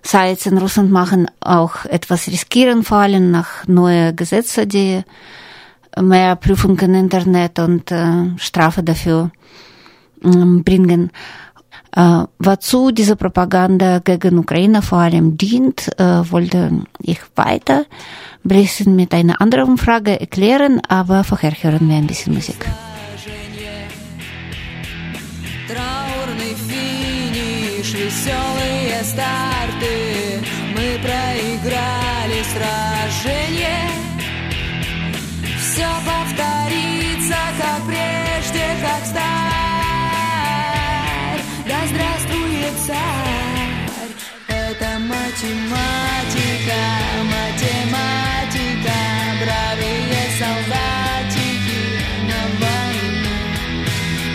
Sites 0.02 0.46
in 0.46 0.58
Russland 0.58 0.90
machen, 0.90 1.30
auch 1.40 1.86
etwas 1.86 2.26
riskieren, 2.26 2.82
vor 2.84 2.98
allem 2.98 3.30
nach 3.30 3.66
neue 3.66 4.14
Gesetze, 4.14 4.66
die 4.66 5.02
mehr 6.00 6.36
Prüfungen 6.36 6.78
im 6.78 6.94
Internet 6.94 7.58
und 7.58 7.90
äh, 7.90 8.36
Strafe 8.36 8.82
dafür 8.82 9.30
äh, 10.22 10.28
bringen. 10.28 11.10
Äh, 11.96 12.24
wozu 12.38 12.90
diese 12.90 13.14
Propaganda 13.14 14.00
gegen 14.00 14.38
Ukraine 14.38 14.82
vor 14.82 14.98
allem 14.98 15.36
dient, 15.36 15.88
äh, 15.98 16.30
wollte 16.30 16.82
ich 17.00 17.20
weiter 17.36 17.84
ein 18.44 18.48
bisschen 18.48 18.96
mit 18.96 19.14
einer 19.14 19.40
anderen 19.40 19.78
Frage 19.78 20.20
erklären, 20.20 20.80
aber 20.88 21.22
vorher 21.22 21.52
hören 21.52 21.88
wir 21.88 21.96
ein 21.96 22.06
bisschen 22.06 22.34
Musik. 22.34 22.66
Траурный 25.68 26.54
финиш, 26.66 27.94
веселые 27.94 29.02
старты 29.04 30.42
Мы 30.74 30.98
проиграли 30.98 32.42
сражение 32.52 33.88
Все 35.60 35.86
повторится, 36.04 37.36
как 37.58 37.82
прежде, 37.86 38.64
как 38.82 39.06
стар 39.06 39.37
Царь. 42.89 43.85
Это 44.47 44.89
математика, 45.13 46.81
математика, 47.35 48.97
бравые 49.41 50.23
солдатики 50.39 51.81
на 52.29 52.41
войну. 52.61 53.37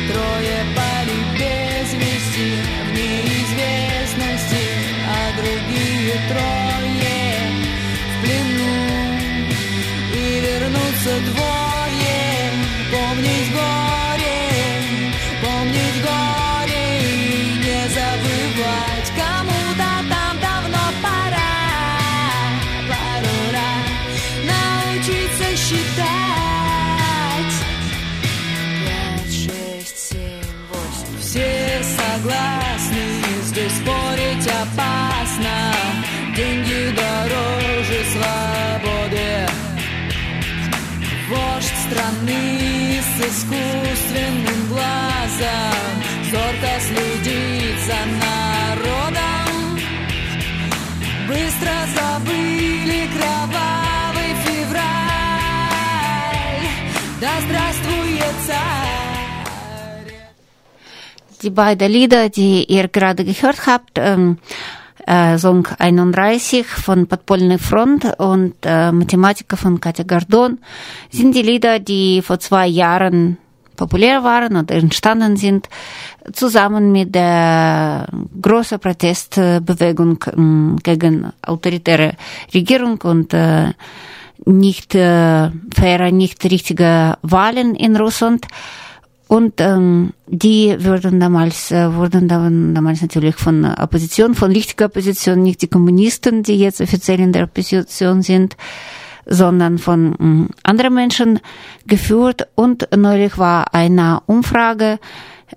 Трое 0.08 0.58
пали 0.76 1.18
без 1.38 1.88
вести 2.00 2.50
в 2.86 2.90
неизвестности, 2.98 4.64
а 5.14 5.20
другие 5.38 6.16
трое 6.30 7.22
в 8.10 8.14
плену. 8.22 8.76
И 10.14 10.24
вернутся 10.44 11.14
двое, 11.26 11.53
искусственным 43.54 44.68
глазом 44.68 45.94
зорко 46.30 46.72
следит 46.80 47.78
за 47.86 48.00
народом. 48.24 49.78
Быстро 51.28 51.74
забыли 51.96 53.00
кровавый 53.14 54.32
февраль. 54.44 54.84
Да 57.20 57.32
здравствует 57.46 58.36
царь! 58.46 58.94
Die 61.42 61.50
beiden 61.50 61.90
Lieder, 61.92 62.28
die 62.30 62.64
ihr 62.64 62.88
gerade 62.88 63.24
gehört 63.24 63.66
habt, 63.66 63.98
ähm, 63.98 64.38
äh, 65.06 65.36
Song 65.38 65.66
31 65.78 66.66
von 66.66 67.06
Подпольной 67.06 67.58
Front 67.58 68.18
und 68.18 68.54
äh, 68.62 68.92
Mathematiker 68.92 69.56
von 69.56 69.80
Katja 69.80 70.04
Gardon, 70.04 70.58
sind 71.10 71.34
die 71.34 71.42
Lieder, 71.42 71.78
die 71.78 72.22
vor 72.22 72.38
zwei 72.38 72.66
Jahren 72.66 73.36
populär 73.76 74.24
waren 74.24 74.56
und 74.56 74.70
entstanden 74.70 75.36
sind, 75.36 75.68
zusammen 76.32 76.92
mit 76.92 77.14
der 77.14 78.06
großen 78.40 78.78
Protestbewegung 78.78 80.78
gegen 80.82 81.32
autoritäre 81.42 82.14
Regierung 82.52 83.00
und 83.02 83.34
äh, 83.34 83.72
nicht 84.46 84.94
äh, 84.94 85.50
faire, 85.74 86.12
nicht 86.12 86.44
richtige 86.44 87.16
Wahlen 87.22 87.74
in 87.74 87.96
Russland. 87.96 88.46
Und 89.26 89.60
ähm, 89.60 90.12
die 90.26 90.76
wurden 90.84 91.18
damals, 91.18 91.70
äh, 91.70 91.94
wurden 91.94 92.28
damals 92.28 93.00
natürlich 93.00 93.36
von 93.36 93.64
Opposition, 93.64 94.34
von 94.34 94.52
richtiger 94.52 94.86
Opposition, 94.86 95.42
nicht 95.42 95.62
die 95.62 95.68
Kommunisten, 95.68 96.42
die 96.42 96.58
jetzt 96.58 96.80
offiziell 96.80 97.20
in 97.20 97.32
der 97.32 97.44
Opposition 97.44 98.22
sind, 98.22 98.56
sondern 99.26 99.78
von 99.78 100.14
ähm, 100.20 100.48
anderen 100.62 100.94
Menschen 100.94 101.40
geführt. 101.86 102.48
Und 102.54 102.88
neulich 102.96 103.38
war 103.38 103.74
eine 103.74 104.20
Umfrage 104.26 104.98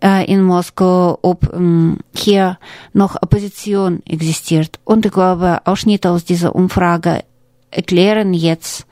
äh, 0.01 0.25
in 0.31 0.43
Moskau, 0.43 1.19
ob 1.21 1.53
ähm, 1.53 1.97
hier 2.15 2.57
noch 2.93 3.21
Opposition 3.21 4.01
existiert. 4.05 4.79
Und 4.83 5.05
ich 5.05 5.11
glaube, 5.11 5.59
Ausschnitte 5.65 6.09
aus 6.09 6.25
dieser 6.25 6.55
Umfrage 6.55 7.23
erklären 7.71 8.33
jetzt 8.33 8.87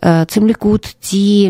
äh, 0.00 0.26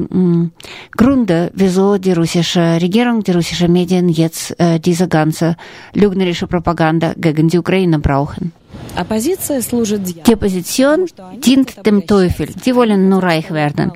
mh, 0.00 0.50
Gründe, 0.96 1.50
wieso 1.54 1.98
die 1.98 2.12
russische 2.12 2.78
Regierung, 2.80 3.22
die 3.22 3.32
russische 3.32 3.68
Medien 3.68 4.08
jetzt 4.08 4.58
äh, 4.58 4.78
diese 4.80 5.08
ganze 5.08 5.56
lügnerische 5.94 6.46
Propaganda 6.46 7.14
gegen 7.16 7.48
die 7.48 7.58
Ukraine 7.58 7.98
brauchen. 7.98 8.52
Оппозиция 8.96 9.62
служит 9.62 10.06
Die 10.06 10.14
дьяволу. 10.14 10.32
Opposition 10.34 11.06
dient 11.44 11.86
dem 11.86 12.06
Teufel, 12.06 12.48
die 12.64 12.74
wollen 12.74 13.08
nur 13.08 13.22
reich 13.22 13.50
werden. 13.52 13.92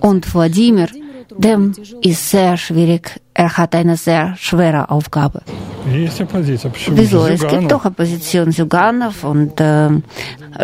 Und 0.00 0.32
Wladimir, 0.34 0.88
Dem 1.38 1.72
ist 2.02 2.30
sehr 2.30 2.56
schwierig. 2.56 3.20
Er 3.34 3.56
hat 3.56 3.74
eine 3.74 3.96
sehr 3.96 4.34
schwere 4.36 4.90
Aufgabe. 4.90 5.42
Wieso? 6.94 7.26
Es 7.26 7.46
gibt 7.46 7.72
doch 7.72 7.84
Opposition. 7.84 8.52
Zyuganov 8.52 9.24
und 9.24 9.60
äh, 9.60 9.88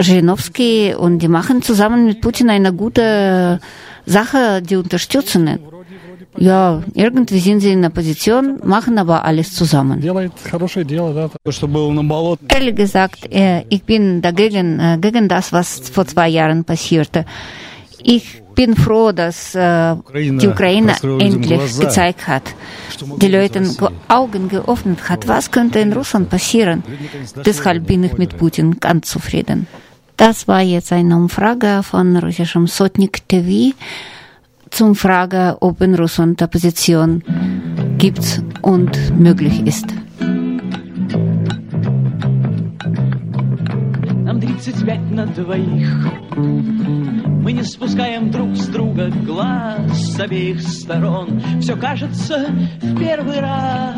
Zhinowski 0.01 0.95
und 0.95 1.19
die 1.21 1.29
machen 1.29 1.63
zusammen 1.63 2.07
mit 2.07 2.21
Putin 2.21 2.51
eine 2.51 2.73
gute 2.73 3.61
äh, 3.61 4.11
Sache, 4.11 4.63
die 4.63 4.77
unterstützen 4.77 5.47
ihn. 5.47 5.59
Ja, 6.37 6.83
irgendwie 6.95 7.41
sind 7.41 7.61
sie 7.61 7.73
in 7.73 7.83
der 7.83 7.89
Position, 7.89 8.61
machen 8.63 8.97
aber 8.99 9.25
alles 9.25 9.53
zusammen. 9.55 10.01
Ehrlich 12.49 12.75
gesagt, 12.77 13.33
äh, 13.33 13.65
ich 13.69 13.83
bin 13.83 14.23
dagegen, 14.23 14.79
äh, 14.79 14.99
gegen 15.01 15.29
das, 15.29 15.53
was 15.53 15.89
vor 15.91 16.07
zwei 16.07 16.29
Jahren 16.29 16.65
passierte. 16.65 17.25
Ich 18.03 18.43
bin 18.55 18.75
froh, 18.77 19.13
dass 19.13 19.55
äh, 19.55 19.95
die 20.15 20.47
Ukraine 20.49 20.95
endlich 21.03 21.79
gezeigt 21.79 22.27
hat, 22.27 22.43
die 23.21 23.29
Leute 23.29 23.61
Ge- 23.61 23.89
Augen 24.09 24.49
geöffnet 24.49 25.09
hat, 25.09 25.27
was 25.29 25.51
könnte 25.51 25.79
in 25.81 25.93
Russland 25.93 26.29
passieren. 26.31 26.83
Deshalb 27.45 27.87
bin 27.87 28.05
ich 28.05 28.17
mit 28.19 28.37
Putin 28.37 28.79
ganz 28.81 29.09
zufrieden. 29.09 29.67
Das 30.17 30.49
war 30.49 30.63
jetzt 30.63 30.93
eine 30.93 31.17
Umfrage 31.17 31.83
von 31.83 32.17
russischem 32.17 32.67
Sotnik 32.67 33.29
TV 33.29 33.75
zum 34.71 34.95
Frage, 34.95 35.57
ob 35.61 35.81
in 35.81 35.95
Russland 35.95 36.43
Opposition 36.43 37.23
gibt 37.99 38.43
und 38.63 39.19
möglich 39.19 39.65
ist. 39.67 39.87
35 44.69 45.11
на 45.13 45.27
двоих. 45.27 46.13
Мы 46.37 47.53
не 47.53 47.63
спускаем 47.63 48.31
друг 48.31 48.55
с 48.55 48.67
друга 48.67 49.09
глаз 49.09 50.15
с 50.15 50.21
обеих 50.21 50.61
сторон. 50.61 51.41
Все 51.63 51.75
кажется 51.75 52.49
в 52.83 52.99
первый 52.99 53.41
раз. 53.41 53.97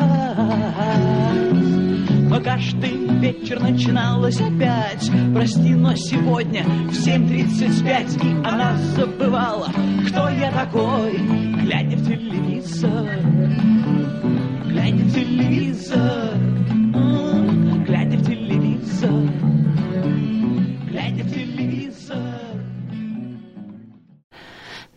Но 2.31 2.41
каждый 2.41 3.19
вечер 3.19 3.59
начиналось 3.61 4.41
опять 4.41 5.11
Прости, 5.35 5.75
но 5.75 5.97
сегодня 5.97 6.63
в 6.63 6.93
7.35 6.93 8.25
И 8.25 8.47
она 8.47 8.77
забывала, 8.95 9.73
кто 10.07 10.29
я 10.29 10.53
такой. 10.53 11.19
Глядя 11.65 11.97
в 11.97 12.07
телевизор 12.07 13.19
Глядя 14.67 15.03
в 15.03 15.13
телевизор 15.13 16.40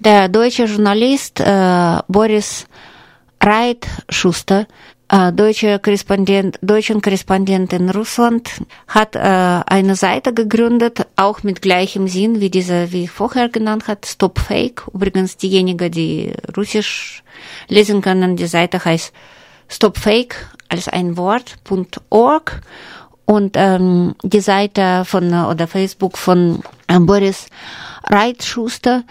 Der 0.04 0.28
deutsche 0.28 0.66
Journalist 0.66 1.40
äh, 1.40 2.00
Boris 2.10 2.66
Reit-Schuster, 3.40 4.68
äh, 5.08 5.32
deutscher 5.32 5.80
Korrespondent, 5.80 6.60
deutschen 6.62 7.02
Korrespondent 7.02 7.72
in 7.72 7.90
Russland, 7.90 8.50
hat 8.90 9.16
äh, 9.16 9.20
eine 9.20 9.96
Seite 9.96 10.34
gegründet, 10.34 11.08
auch 11.16 11.44
mit 11.44 11.62
gleichem 11.62 12.10
Sinn 12.10 12.42
wie 12.42 12.50
diese, 12.50 12.92
wie 12.92 13.06
ich 13.06 13.12
vorher 13.12 13.48
genannt 13.48 13.88
hat, 13.88 14.06
Stop 14.06 14.40
Fake. 14.40 14.84
Übrigens 14.94 15.38
diejenigen, 15.38 15.90
die 15.90 16.34
Russisch 16.58 17.24
lesen 17.70 18.02
können, 18.02 18.36
die 18.36 18.48
Seite 18.48 18.84
heißt 18.84 19.14
Stop 19.70 19.98
Fake 19.98 20.36
als 20.68 20.90
ein 20.90 21.16
Wort.org 21.16 22.60
und 23.24 23.56
ähm, 23.56 24.16
die 24.22 24.42
Seite 24.42 25.06
von 25.06 25.34
oder 25.46 25.66
Facebook 25.66 26.18
von 26.18 26.62
Boris 26.90 27.48
Reitschuster, 28.10 29.04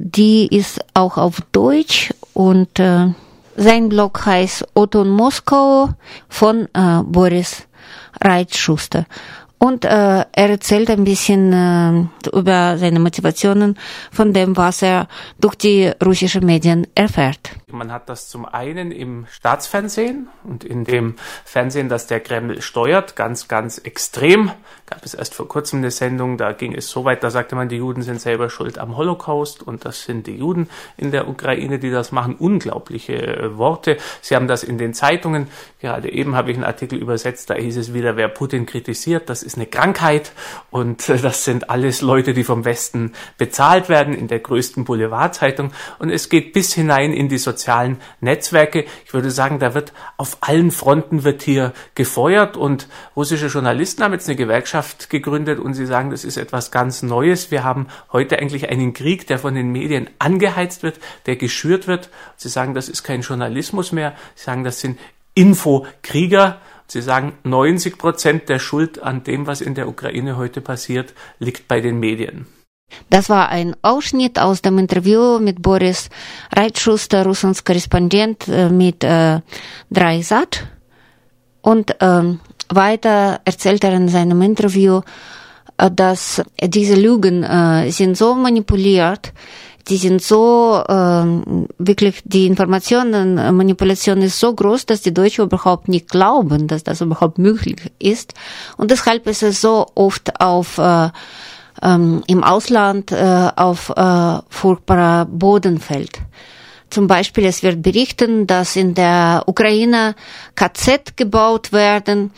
die 0.00 0.46
ist 0.46 0.80
auch 0.94 1.18
auf 1.18 1.40
Deutsch 1.52 2.14
und 2.32 2.78
äh, 2.78 3.08
sein 3.56 3.88
Blog 3.88 4.24
heißt 4.24 4.64
Otto 4.74 5.02
in 5.02 5.10
Moskau 5.10 5.88
von 6.28 6.68
äh, 6.72 7.02
Boris 7.04 7.66
Reitschuster. 8.22 9.06
Und 9.58 9.84
äh, 9.84 9.88
er 9.88 10.26
erzählt 10.50 10.88
ein 10.88 11.02
bisschen 11.02 11.52
äh, 11.52 12.28
über 12.36 12.78
seine 12.78 13.00
Motivationen 13.00 13.76
von 14.12 14.32
dem, 14.32 14.56
was 14.56 14.82
er 14.82 15.08
durch 15.40 15.56
die 15.56 15.90
russischen 16.04 16.46
Medien 16.46 16.86
erfährt. 16.94 17.50
Man 17.70 17.92
hat 17.92 18.08
das 18.08 18.28
zum 18.28 18.46
einen 18.46 18.90
im 18.92 19.26
Staatsfernsehen 19.30 20.28
und 20.42 20.64
in 20.64 20.84
dem 20.84 21.16
Fernsehen, 21.44 21.90
das 21.90 22.06
der 22.06 22.20
Kreml 22.20 22.62
steuert, 22.62 23.14
ganz, 23.14 23.46
ganz 23.46 23.76
extrem. 23.76 24.50
Gab 24.86 25.04
es 25.04 25.12
erst 25.12 25.34
vor 25.34 25.48
kurzem 25.48 25.80
eine 25.80 25.90
Sendung, 25.90 26.38
da 26.38 26.52
ging 26.52 26.74
es 26.74 26.88
so 26.88 27.04
weit, 27.04 27.22
da 27.22 27.28
sagte 27.28 27.56
man, 27.56 27.68
die 27.68 27.76
Juden 27.76 28.00
sind 28.00 28.22
selber 28.22 28.48
schuld 28.48 28.78
am 28.78 28.96
Holocaust 28.96 29.62
und 29.62 29.84
das 29.84 30.04
sind 30.04 30.26
die 30.26 30.36
Juden 30.36 30.70
in 30.96 31.10
der 31.10 31.28
Ukraine, 31.28 31.78
die 31.78 31.90
das 31.90 32.10
machen. 32.10 32.36
Unglaubliche 32.36 33.14
äh, 33.14 33.58
Worte. 33.58 33.98
Sie 34.22 34.34
haben 34.34 34.48
das 34.48 34.64
in 34.64 34.78
den 34.78 34.94
Zeitungen, 34.94 35.48
gerade 35.78 36.10
eben 36.10 36.36
habe 36.36 36.50
ich 36.50 36.56
einen 36.56 36.64
Artikel 36.64 36.98
übersetzt, 36.98 37.50
da 37.50 37.54
hieß 37.54 37.76
es 37.76 37.92
wieder, 37.92 38.16
wer 38.16 38.28
Putin 38.28 38.64
kritisiert, 38.64 39.28
das 39.28 39.42
ist 39.42 39.56
eine 39.56 39.66
Krankheit 39.66 40.32
und 40.70 41.06
äh, 41.10 41.18
das 41.18 41.44
sind 41.44 41.68
alles 41.68 42.00
Leute, 42.00 42.32
die 42.32 42.44
vom 42.44 42.64
Westen 42.64 43.12
bezahlt 43.36 43.90
werden 43.90 44.14
in 44.14 44.26
der 44.26 44.38
größten 44.38 44.84
Boulevardzeitung 44.84 45.72
und 45.98 46.08
es 46.08 46.30
geht 46.30 46.54
bis 46.54 46.72
hinein 46.72 47.12
in 47.12 47.28
die 47.28 47.38
sozialen 47.58 47.98
Netzwerke. 48.20 48.84
Ich 49.04 49.12
würde 49.12 49.30
sagen, 49.30 49.58
da 49.58 49.74
wird 49.74 49.92
auf 50.16 50.38
allen 50.40 50.70
Fronten 50.70 51.24
wird 51.24 51.42
hier 51.42 51.72
gefeuert 51.94 52.56
und 52.56 52.88
russische 53.16 53.48
Journalisten 53.48 54.04
haben 54.04 54.12
jetzt 54.12 54.28
eine 54.28 54.36
Gewerkschaft 54.36 55.10
gegründet 55.10 55.58
und 55.58 55.74
sie 55.74 55.86
sagen, 55.86 56.10
das 56.10 56.24
ist 56.24 56.36
etwas 56.36 56.70
ganz 56.70 57.02
Neues. 57.02 57.50
Wir 57.50 57.64
haben 57.64 57.88
heute 58.12 58.38
eigentlich 58.38 58.68
einen 58.68 58.92
Krieg, 58.92 59.26
der 59.26 59.40
von 59.40 59.54
den 59.54 59.72
Medien 59.72 60.08
angeheizt 60.20 60.82
wird, 60.84 61.00
der 61.26 61.36
geschürt 61.36 61.88
wird. 61.88 62.10
Sie 62.36 62.48
sagen, 62.48 62.74
das 62.74 62.88
ist 62.88 63.02
kein 63.02 63.22
Journalismus 63.22 63.90
mehr. 63.90 64.14
Sie 64.36 64.44
sagen, 64.44 64.62
das 64.62 64.80
sind 64.80 64.98
Infokrieger. 65.34 66.60
Sie 66.86 67.02
sagen, 67.02 67.32
90 67.42 67.98
Prozent 67.98 68.48
der 68.48 68.60
Schuld 68.60 69.02
an 69.02 69.24
dem, 69.24 69.46
was 69.46 69.60
in 69.60 69.74
der 69.74 69.88
Ukraine 69.88 70.36
heute 70.36 70.60
passiert, 70.60 71.12
liegt 71.38 71.68
bei 71.68 71.80
den 71.80 71.98
Medien. 71.98 72.46
Das 73.10 73.28
war 73.28 73.48
ein 73.48 73.74
Ausschnitt 73.82 74.38
aus 74.38 74.62
dem 74.62 74.78
Interview 74.78 75.38
mit 75.38 75.62
Boris 75.62 76.08
Reitschuster, 76.54 77.24
Russlands 77.24 77.64
Korrespondent 77.64 78.48
äh, 78.48 78.68
mit 78.68 79.04
äh, 79.04 79.40
Dreisat. 79.90 80.66
Und 81.62 81.96
ähm, 82.00 82.40
weiter 82.68 83.40
erzählt 83.44 83.84
er 83.84 83.94
in 83.94 84.08
seinem 84.08 84.42
Interview, 84.42 85.00
äh, 85.78 85.90
dass 85.90 86.42
diese 86.62 86.94
Lügen 86.94 87.44
äh, 87.44 87.90
sind 87.90 88.16
so 88.16 88.34
manipuliert, 88.34 89.32
die 89.88 89.96
sind 89.96 90.22
so 90.22 90.84
ähm, 90.86 91.66
wirklich 91.78 92.20
die 92.24 92.46
Informationen 92.46 93.38
äh, 93.38 93.52
Manipulation 93.52 94.20
ist 94.20 94.38
so 94.38 94.54
groß, 94.54 94.86
dass 94.86 95.00
die 95.00 95.14
Deutschen 95.14 95.44
überhaupt 95.44 95.88
nicht 95.88 96.10
glauben, 96.10 96.66
dass 96.66 96.84
das 96.84 97.00
überhaupt 97.00 97.38
möglich 97.38 97.90
ist 97.98 98.34
und 98.76 98.90
deshalb 98.90 99.26
ist 99.26 99.42
es 99.42 99.60
so 99.60 99.86
oft 99.94 100.40
auf 100.40 100.76
äh, 100.78 101.08
ähm, 101.82 102.22
im 102.26 102.44
Ausland 102.44 103.12
äh, 103.12 103.50
auf 103.56 103.90
äh, 103.90 104.38
furchtbarer 104.48 105.26
Boden 105.26 105.78
fällt. 105.80 106.20
Zum 106.90 107.06
Beispiel, 107.06 107.44
es 107.44 107.62
wird 107.62 107.82
berichten, 107.82 108.46
dass 108.46 108.76
in 108.76 108.94
der 108.94 109.42
Ukraine 109.46 110.14
KZ 110.54 111.16
gebaut 111.16 111.72
werden 111.72 112.32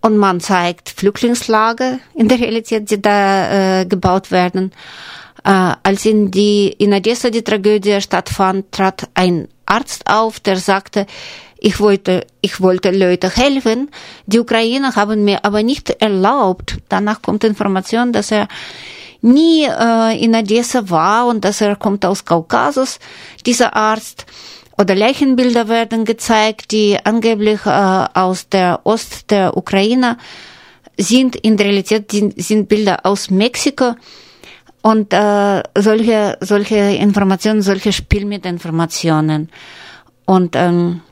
und 0.00 0.16
man 0.16 0.40
zeigt 0.40 0.90
Flüchtlingslager 0.90 2.00
in 2.14 2.28
der 2.28 2.40
Realität, 2.40 2.90
die 2.90 3.00
da 3.00 3.80
äh, 3.80 3.86
gebaut 3.86 4.32
werden. 4.32 4.72
Äh, 5.44 5.74
als 5.82 6.04
in, 6.04 6.30
die, 6.30 6.68
in 6.68 6.92
Odessa 6.92 7.30
die 7.30 7.42
Tragödie 7.42 8.00
stattfand, 8.00 8.72
trat 8.72 9.08
ein 9.14 9.48
Arzt 9.66 10.06
auf, 10.06 10.40
der 10.40 10.56
sagte, 10.56 11.06
ich 11.64 11.78
wollte, 11.78 12.26
ich 12.40 12.60
wollte 12.60 12.90
Leute 12.90 13.30
helfen. 13.34 13.88
Die 14.26 14.40
Ukrainer 14.40 14.96
haben 14.96 15.24
mir 15.24 15.44
aber 15.44 15.62
nicht 15.62 15.90
erlaubt. 16.02 16.78
Danach 16.88 17.22
kommt 17.22 17.44
Information, 17.44 18.12
dass 18.12 18.32
er 18.32 18.48
nie 19.20 19.64
äh, 19.66 20.18
in 20.20 20.34
Odessa 20.34 20.90
war 20.90 21.28
und 21.28 21.44
dass 21.44 21.60
er 21.60 21.76
kommt 21.76 22.04
aus 22.04 22.24
Kaukasus, 22.24 22.98
dieser 23.46 23.76
Arzt. 23.76 24.26
Oder 24.76 24.96
Leichenbilder 24.96 25.68
werden 25.68 26.04
gezeigt, 26.04 26.72
die 26.72 26.98
angeblich 27.04 27.64
äh, 27.64 27.70
aus 28.14 28.48
der 28.48 28.80
Ost 28.82 29.30
der 29.30 29.56
Ukraine 29.56 30.18
sind. 30.98 31.36
In 31.36 31.56
der 31.56 31.66
Realität 31.66 32.10
sind 32.10 32.68
Bilder 32.68 33.06
aus 33.06 33.30
Mexiko. 33.30 33.94
Und 34.82 35.12
äh, 35.12 35.62
solche, 35.78 36.38
solche 36.40 36.74
Informationen, 36.74 37.62
solche 37.62 37.92
Spiel 37.92 38.24
mit 38.24 38.44
Informationen. 38.46 39.48
Und 40.24 40.56
ähm, 40.56 41.02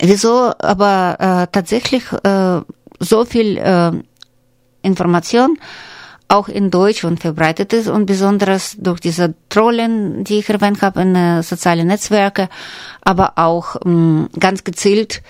wieso 0.00 0.52
aber 0.58 1.16
äh, 1.18 1.46
tatsächlich 1.52 2.04
äh, 2.24 2.60
so 2.98 3.24
viel 3.24 3.58
äh, 3.58 3.92
Information 4.82 5.58
auch 6.28 6.48
in 6.48 6.70
Deutschland 6.70 7.20
verbreitet 7.20 7.72
ist 7.72 7.88
und 7.88 8.06
besonders 8.06 8.76
durch 8.78 9.00
diese 9.00 9.34
Trollen, 9.48 10.22
die 10.22 10.38
ich 10.38 10.48
erwähnt 10.48 10.80
habe, 10.80 11.02
in 11.02 11.16
äh, 11.16 11.42
sozialen 11.42 11.88
Netzwerke, 11.88 12.48
aber 13.02 13.32
auch 13.36 13.76
mh, 13.84 14.28
ganz 14.38 14.62
gezielt 14.62 15.22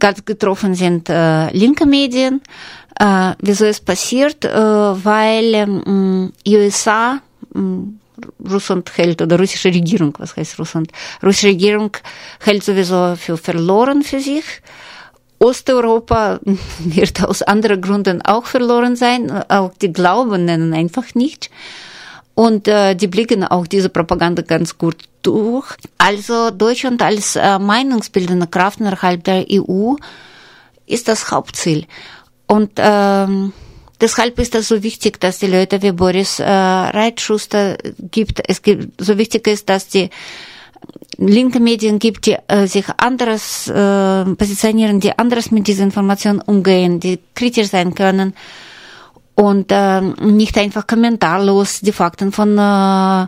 ganz 0.00 0.24
getroffen 0.24 0.74
sind 0.74 1.08
äh, 1.08 1.50
linke 1.52 1.86
Medien. 1.86 2.40
Äh, 2.98 3.34
wieso 3.38 3.66
ist 3.66 3.84
passiert? 3.84 4.44
Äh, 4.44 4.50
weil 4.50 5.54
ähm, 5.54 6.32
USA 6.48 7.20
Russland 8.50 8.96
hält 8.96 9.22
oder 9.22 9.38
russische 9.38 9.68
Regierung, 9.68 10.14
was 10.18 10.36
heißt 10.36 10.58
Russland? 10.58 10.92
Russische 11.22 11.48
Regierung 11.48 11.96
hält 12.40 12.62
sowieso 12.62 13.16
für 13.16 13.36
verloren 13.36 14.02
für 14.02 14.20
sich. 14.20 14.44
Osteuropa 15.38 16.40
wird 16.78 17.24
aus 17.24 17.42
anderen 17.42 17.80
Gründen 17.80 18.22
auch 18.22 18.46
verloren 18.46 18.96
sein. 18.96 19.30
Auch 19.48 19.72
die 19.80 19.92
Glauben 19.92 20.44
nennen 20.44 20.74
einfach 20.74 21.14
nicht. 21.14 21.50
Und 22.34 22.68
äh, 22.68 22.94
die 22.94 23.06
blicken 23.06 23.44
auch 23.44 23.66
diese 23.66 23.88
Propaganda 23.88 24.42
ganz 24.42 24.78
gut 24.78 24.96
durch. 25.22 25.66
Also 25.98 26.50
Deutschland 26.50 27.02
als 27.02 27.36
äh, 27.36 27.58
meinungsbildende 27.58 28.46
Kraft 28.46 28.80
innerhalb 28.80 29.24
der 29.24 29.46
EU 29.50 29.94
ist 30.86 31.08
das 31.08 31.30
Hauptziel. 31.30 31.86
Und 32.46 32.72
ähm, 32.76 33.52
deshalb 34.00 34.38
ist 34.38 34.54
das 34.54 34.68
so 34.68 34.82
wichtig, 34.82 35.20
dass 35.20 35.38
die 35.38 35.46
Leute 35.46 35.82
wie 35.82 35.92
Boris 35.92 36.40
äh, 36.40 36.44
Reitschuster 36.44 37.76
gibt. 38.10 38.42
Es 38.48 38.62
gibt 38.62 39.02
so 39.02 39.18
wichtig 39.18 39.46
ist, 39.46 39.68
dass 39.68 39.88
die 39.88 40.10
linke 41.18 41.60
Medien 41.60 41.98
gibt, 41.98 42.26
die 42.26 42.36
äh, 42.48 42.66
sich 42.66 42.86
anderes 42.96 43.68
äh, 43.68 44.24
positionieren, 44.24 45.00
die 45.00 45.18
anderes 45.18 45.50
mit 45.50 45.66
dieser 45.66 45.84
Information 45.84 46.40
umgehen, 46.40 47.00
die 47.00 47.18
kritisch 47.34 47.68
sein 47.68 47.94
können 47.94 48.34
und 49.34 49.70
äh, 49.70 50.00
nicht 50.00 50.56
einfach 50.58 50.86
kommentarlos 50.86 51.80
die 51.80 51.92
Fakten 51.92 52.32
von 52.32 52.58
äh, 52.58 53.26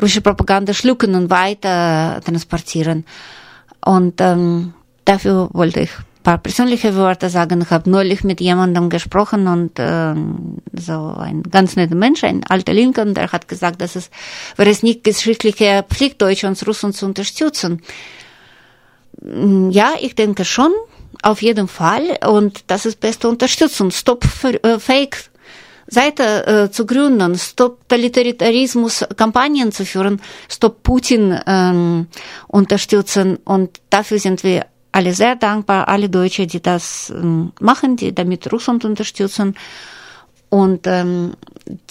russischer 0.00 0.20
Propaganda 0.20 0.72
schlucken 0.74 1.14
und 1.14 1.30
weiter 1.30 2.20
transportieren. 2.24 3.04
Und 3.84 4.20
ähm, 4.20 4.74
dafür 5.04 5.48
wollte 5.52 5.80
ich 5.80 5.90
paar 6.22 6.38
persönliche 6.38 6.96
Worte 6.96 7.28
sagen. 7.28 7.62
Ich 7.62 7.70
habe 7.70 7.90
neulich 7.90 8.24
mit 8.24 8.40
jemandem 8.40 8.88
gesprochen 8.90 9.46
und 9.46 9.78
äh, 9.78 10.14
so 10.72 11.14
ein 11.18 11.42
ganz 11.44 11.76
netter 11.76 11.94
Mensch, 11.94 12.24
ein 12.24 12.44
alter 12.48 12.72
Linken, 12.72 13.14
der 13.14 13.32
hat 13.32 13.48
gesagt, 13.48 13.80
dass 13.80 13.96
es 13.96 14.10
wäre 14.56 14.70
es 14.70 14.82
nicht 14.82 15.04
geschichtliche 15.04 15.84
Pflicht 15.88 16.20
Deutschlands, 16.20 16.66
Russland 16.66 16.96
zu 16.96 17.06
unterstützen. 17.06 17.82
Mm, 19.20 19.70
ja, 19.70 19.92
ich 20.00 20.14
denke 20.14 20.44
schon, 20.44 20.72
auf 21.22 21.42
jeden 21.42 21.68
Fall. 21.68 22.18
Und 22.26 22.64
das 22.68 22.86
ist 22.86 23.00
beste 23.00 23.28
Unterstützung. 23.28 23.90
Stop 23.90 24.24
äh, 24.44 24.78
Fake 24.78 25.30
Seite 25.86 26.46
äh, 26.46 26.70
zu 26.70 26.86
gründen, 26.86 27.36
Stop 27.36 27.88
Totalitarismus 27.88 29.04
Kampagnen 29.16 29.72
zu 29.72 29.84
führen, 29.84 30.22
Stop 30.48 30.82
Putin 30.82 31.38
ähm, 31.46 32.06
unterstützen. 32.48 33.38
Und 33.44 33.80
dafür 33.90 34.18
sind 34.18 34.42
wir 34.42 34.66
alle 34.92 35.14
sehr 35.14 35.36
dankbar, 35.36 35.88
alle 35.88 36.08
Deutsche, 36.08 36.46
die 36.46 36.60
das 36.60 37.10
ähm, 37.16 37.52
machen, 37.60 37.96
die 37.96 38.14
damit 38.14 38.52
Russland 38.52 38.84
unterstützen 38.84 39.56
und 40.50 40.86
ähm, 40.86 41.32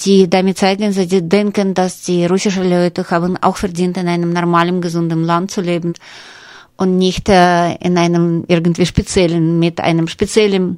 die 0.06 0.30
damit 0.30 0.60
zeigen, 0.60 0.92
sie 0.92 1.28
denken, 1.28 1.74
dass 1.74 2.04
die 2.04 2.26
russischen 2.26 2.70
Leute 2.70 3.10
haben 3.10 3.36
auch 3.38 3.58
verdient, 3.58 3.98
in 3.98 4.08
einem 4.08 4.32
normalen, 4.32 4.82
gesunden 4.82 5.24
Land 5.24 5.50
zu 5.50 5.62
leben 5.62 5.94
und 6.78 6.98
nicht 6.98 7.28
äh, 7.28 7.74
in 7.76 7.98
einem 7.98 8.46
irgendwie 8.48 8.86
speziellen, 8.86 9.58
mit 9.58 9.80
einem 9.80 10.08
speziellen 10.08 10.78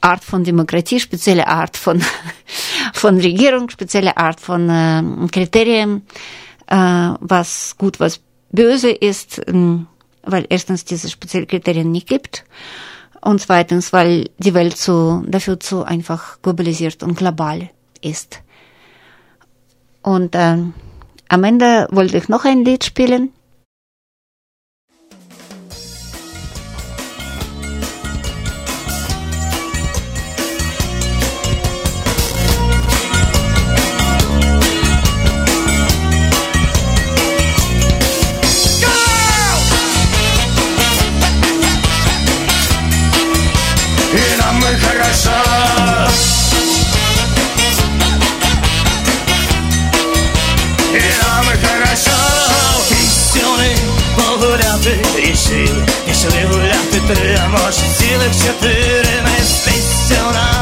Art 0.00 0.24
von 0.24 0.44
Demokratie, 0.44 0.98
spezielle 0.98 1.46
Art 1.46 1.76
von, 1.76 2.02
von 2.94 3.20
Regierung, 3.20 3.68
spezielle 3.68 4.16
Art 4.16 4.40
von 4.40 4.70
äh, 4.70 5.02
Kriterien, 5.30 6.06
äh, 6.68 6.76
was 7.20 7.74
gut, 7.76 8.00
was 8.00 8.20
böse 8.50 8.90
ist. 8.90 9.46
Äh, 9.46 9.52
weil 10.26 10.46
erstens 10.48 10.84
diese 10.84 11.08
speziellen 11.08 11.46
Kriterien 11.46 11.90
nicht 11.90 12.08
gibt 12.08 12.44
und 13.20 13.40
zweitens, 13.40 13.92
weil 13.92 14.28
die 14.38 14.54
Welt 14.54 14.76
so, 14.76 15.22
dafür 15.26 15.58
zu 15.58 15.84
einfach 15.84 16.42
globalisiert 16.42 17.02
und 17.02 17.16
global 17.16 17.70
ist. 18.02 18.42
Und 20.02 20.34
äh, 20.34 20.58
am 21.28 21.44
Ende 21.44 21.88
wollte 21.90 22.18
ich 22.18 22.28
noch 22.28 22.44
ein 22.44 22.64
Lied 22.64 22.84
spielen. 22.84 23.32
ты 54.84 54.90
решил? 55.18 55.74
Не 56.06 56.12
счастлив 56.12 56.56
ли 56.58 56.72
ты 56.92 57.00
требуешь 57.00 57.74
силы 57.74 58.28
в 58.28 58.36
четыре 58.36 59.22
Мы 59.22 59.30
вместе 59.30 60.20
у 60.22 60.30
нас 60.30 60.53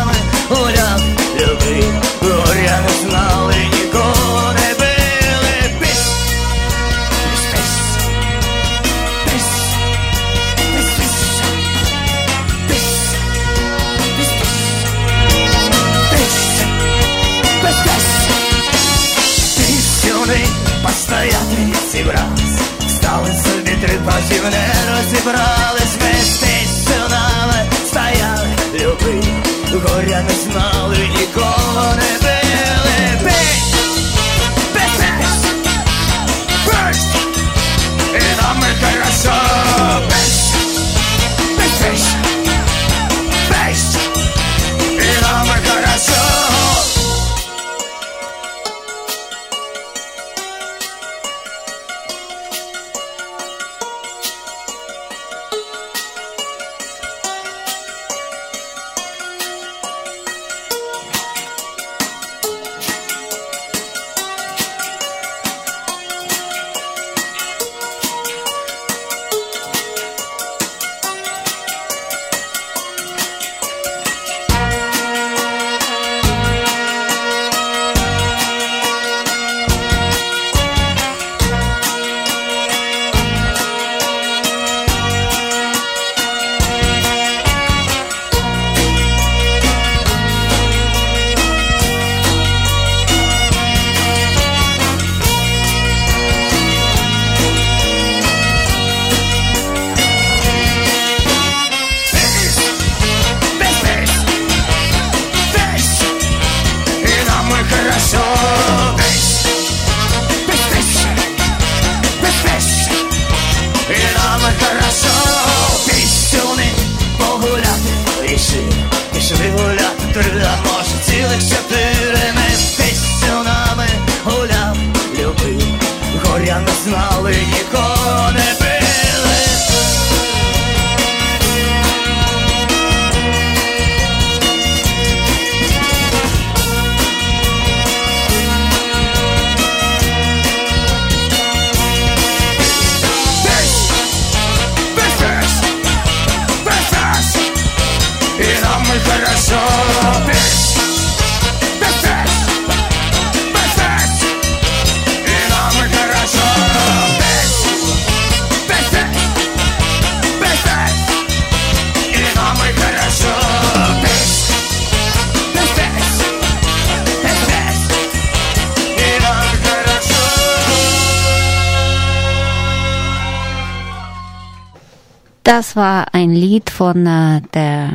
Das 175.42 175.74
war 175.74 176.14
ein 176.14 176.30
Lied 176.30 176.70
von 176.70 177.06
äh, 177.06 177.40
der 177.52 177.90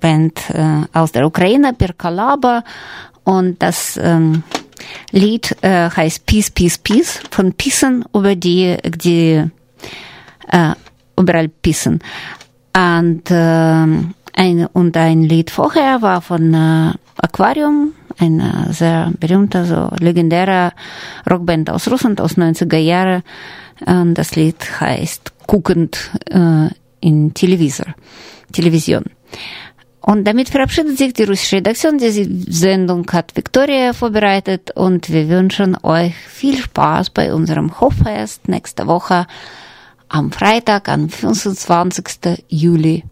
Band 0.00 0.50
äh, 0.50 0.82
aus 0.92 1.12
der 1.12 1.26
Ukraine, 1.26 1.72
Birkalaba. 1.72 2.62
Und 3.24 3.62
das 3.62 3.96
ähm, 3.96 4.44
Lied 5.10 5.56
äh, 5.62 5.90
heißt 5.90 6.26
Peace, 6.26 6.50
Peace, 6.50 6.78
Peace 6.78 7.20
von 7.30 7.52
Pissen, 7.52 8.04
über 8.14 8.36
die, 8.36 8.76
die 8.96 9.42
äh, 10.48 10.72
überall 11.18 11.48
pissen. 11.48 12.00
Und, 12.76 13.30
äh, 13.30 13.86
ein, 14.36 14.66
und 14.72 14.96
ein 14.96 15.22
Lied 15.22 15.50
vorher 15.50 16.02
war 16.02 16.20
von 16.20 16.54
äh, 16.54 16.92
Aquarium, 17.16 17.92
eine 18.18 18.68
sehr 18.70 19.12
berühmte, 19.18 19.64
so 19.64 19.90
legendäre 19.98 20.72
Rockband 21.28 21.70
aus 21.70 21.90
Russland 21.90 22.20
aus 22.20 22.36
90er 22.36 22.76
Jahren. 22.76 23.22
Und 23.86 24.14
das 24.14 24.36
Lied 24.36 24.80
heißt 24.80 25.32
Guckend 25.46 26.10
äh, 26.30 26.68
in 27.04 27.34
Televisor, 27.34 27.94
Television. 28.52 29.04
Und 30.00 30.24
damit 30.24 30.50
verabschiedet 30.50 30.98
sich 30.98 31.14
die 31.14 31.24
russische 31.24 31.56
Redaktion. 31.56 31.96
Diese 31.98 32.26
Sendung 32.48 33.10
hat 33.10 33.34
Victoria 33.36 33.92
vorbereitet 33.94 34.70
und 34.74 35.10
wir 35.10 35.28
wünschen 35.28 35.76
euch 35.82 36.14
viel 36.14 36.58
Spaß 36.58 37.10
bei 37.10 37.32
unserem 37.32 37.80
Hoffest 37.80 38.48
nächste 38.48 38.86
Woche 38.86 39.26
am 40.08 40.30
Freitag, 40.30 40.88
am 40.88 41.08
25. 41.08 42.44
Juli. 42.48 43.04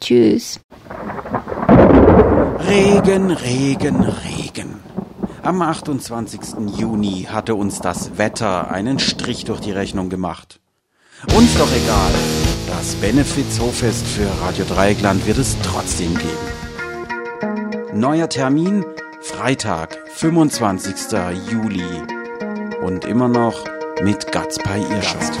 Tschüss. 0.00 0.60
Regen, 2.66 3.30
Regen, 3.30 4.02
Regen. 4.02 4.74
Am 5.42 5.62
28. 5.62 6.40
Juni 6.76 7.26
hatte 7.30 7.54
uns 7.54 7.80
das 7.80 8.16
Wetter 8.18 8.70
einen 8.70 8.98
Strich 8.98 9.44
durch 9.44 9.60
die 9.60 9.72
Rechnung 9.72 10.08
gemacht. 10.08 10.60
Uns 11.36 11.56
doch 11.58 11.70
egal. 11.72 12.37
Das 12.78 12.94
Benefits-Hoffest 12.94 14.06
für 14.06 14.28
Radio 14.40 14.64
Dreieckland 14.64 15.26
wird 15.26 15.38
es 15.38 15.56
trotzdem 15.64 16.14
geben. 16.14 17.90
Neuer 17.92 18.28
Termin 18.28 18.84
Freitag, 19.20 19.98
25. 20.14 20.94
Juli. 21.50 21.82
Und 22.80 23.04
immer 23.04 23.26
noch 23.26 23.64
mit 24.00 24.30
Gatzpai 24.30 24.78
Irschat. 24.78 25.32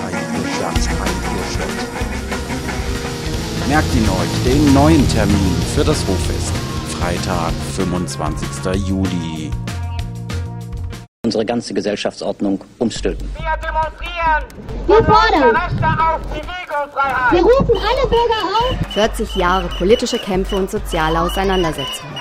Merkt 3.68 3.94
ihn 3.94 4.08
euch, 4.08 4.44
den 4.44 4.74
neuen 4.74 5.08
Termin 5.08 5.54
für 5.76 5.84
das 5.84 6.04
Hoffest. 6.08 6.52
Freitag, 6.98 7.52
25. 7.76 8.48
Juli. 8.84 9.47
Unsere 11.28 11.44
ganze 11.44 11.74
Gesellschaftsordnung 11.74 12.58
umstülpen. 12.78 13.28
Wir 13.36 13.44
demonstrieren! 13.60 14.44
Wir 14.86 15.04
fordern! 15.04 15.56
Rechte 15.56 15.84
auf 15.84 16.20
Bewegungsfreiheit! 16.22 17.32
Wir 17.32 17.42
rufen 17.42 17.76
alle 17.76 18.08
Bürger 18.08 18.40
auf! 18.56 18.92
40 18.94 19.36
Jahre 19.36 19.68
politische 19.76 20.18
Kämpfe 20.18 20.56
und 20.56 20.70
soziale 20.70 21.20
Auseinandersetzungen. 21.20 22.14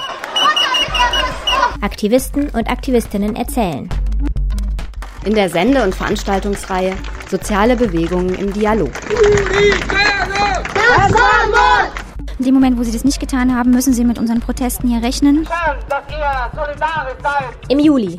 Aktivisten 1.80 2.50
und 2.50 2.70
Aktivistinnen 2.70 3.38
erzählen. 3.38 3.88
In 5.24 5.36
der 5.36 5.50
Sende- 5.50 5.84
und 5.84 5.96
Veranstaltungsreihe 5.96 6.93
Soziale 7.30 7.78
Bewegungen 7.78 8.36
im 8.36 8.52
Dialog. 8.52 8.91
Das 10.74 11.13
war 11.13 11.66
dem 12.47 12.55
Moment, 12.55 12.79
wo 12.79 12.83
sie 12.83 12.91
das 12.91 13.03
nicht 13.03 13.19
getan 13.19 13.55
haben, 13.55 13.71
müssen 13.71 13.93
sie 13.93 14.05
mit 14.05 14.17
unseren 14.17 14.39
Protesten 14.39 14.88
hier 14.88 15.03
rechnen. 15.03 15.43
Dass 15.43 16.03
ihr 16.10 16.51
solidarisch 16.55 17.17
seid! 17.21 17.69
Im 17.69 17.79
Juli. 17.79 18.17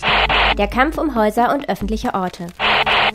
Der 0.56 0.68
Kampf 0.68 0.98
um 0.98 1.14
Häuser 1.14 1.52
und 1.54 1.68
öffentliche 1.68 2.14
Orte. 2.14 2.46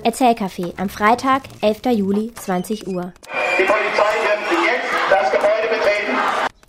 Erzählcafé 0.03 0.73
am 0.77 0.89
Freitag, 0.89 1.43
11. 1.61 1.81
Juli, 1.91 2.33
20 2.33 2.87
Uhr. 2.87 3.13
Die 3.57 3.63
Polizei 3.63 4.13
wird 4.23 4.65
jetzt 4.65 4.91
das 5.09 5.31
Gebäude 5.31 5.67
betreten. 5.69 6.17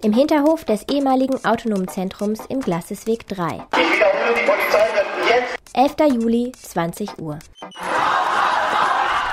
Im 0.03 0.13
Hinterhof 0.13 0.65
des 0.65 0.87
ehemaligen 0.91 1.43
Autonomen 1.45 1.89
Zentrums 1.89 2.41
im 2.47 2.61
Glassesweg 2.61 3.27
3. 3.29 3.47
Ich 3.47 3.97
wiederhole, 3.97 4.35
die 4.37 4.47
Polizei 4.47 4.87
wird 4.95 5.31
jetzt 5.31 5.99
11. 6.01 6.23
Juli, 6.23 6.53
20 6.53 7.19
Uhr. 7.19 7.39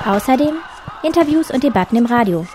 Außerdem 0.05 0.55
Interviews 1.03 1.51
und 1.51 1.63
Debatten 1.63 1.97
im 1.97 2.05
Radio. 2.05 2.47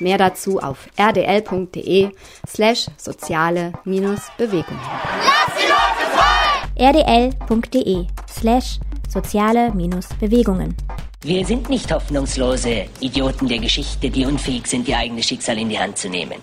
Mehr 0.00 0.18
dazu 0.18 0.58
auf 0.58 0.88
rdl.de 0.98 2.10
slash 2.48 2.86
soziale-bewegungen. 2.96 4.80
Lass 5.22 5.54
die 5.56 5.68
Leute 5.68 6.04
frei! 6.16 6.40
rdl.de 6.76 8.06
slash 8.28 8.80
soziale-bewegungen. 9.08 10.76
Wir 11.22 11.44
sind 11.44 11.68
nicht 11.68 11.92
hoffnungslose 11.92 12.86
Idioten 13.00 13.46
der 13.46 13.58
Geschichte, 13.58 14.08
die 14.08 14.24
unfähig 14.24 14.66
sind, 14.66 14.88
ihr 14.88 14.96
eigenes 14.96 15.26
Schicksal 15.26 15.58
in 15.58 15.68
die 15.68 15.78
Hand 15.78 15.98
zu 15.98 16.08
nehmen. 16.08 16.40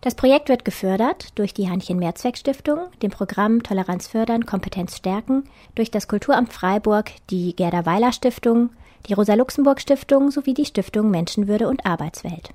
Das 0.00 0.14
Projekt 0.14 0.48
wird 0.48 0.64
gefördert 0.64 1.36
durch 1.38 1.52
die 1.52 1.68
Heinchen-Mehrzweck-Stiftung, 1.68 2.78
dem 3.02 3.10
Programm 3.10 3.62
Toleranz 3.62 4.06
fördern, 4.06 4.46
Kompetenz 4.46 4.96
stärken, 4.96 5.44
durch 5.74 5.90
das 5.90 6.08
Kulturamt 6.08 6.52
Freiburg, 6.52 7.10
die 7.30 7.54
Gerda 7.54 7.84
Weiler 7.84 8.12
Stiftung, 8.12 8.70
die 9.08 9.14
Rosa-Luxemburg-Stiftung 9.14 10.30
sowie 10.30 10.54
die 10.54 10.64
Stiftung 10.64 11.10
Menschenwürde 11.10 11.68
und 11.68 11.84
Arbeitswelt. 11.84 12.54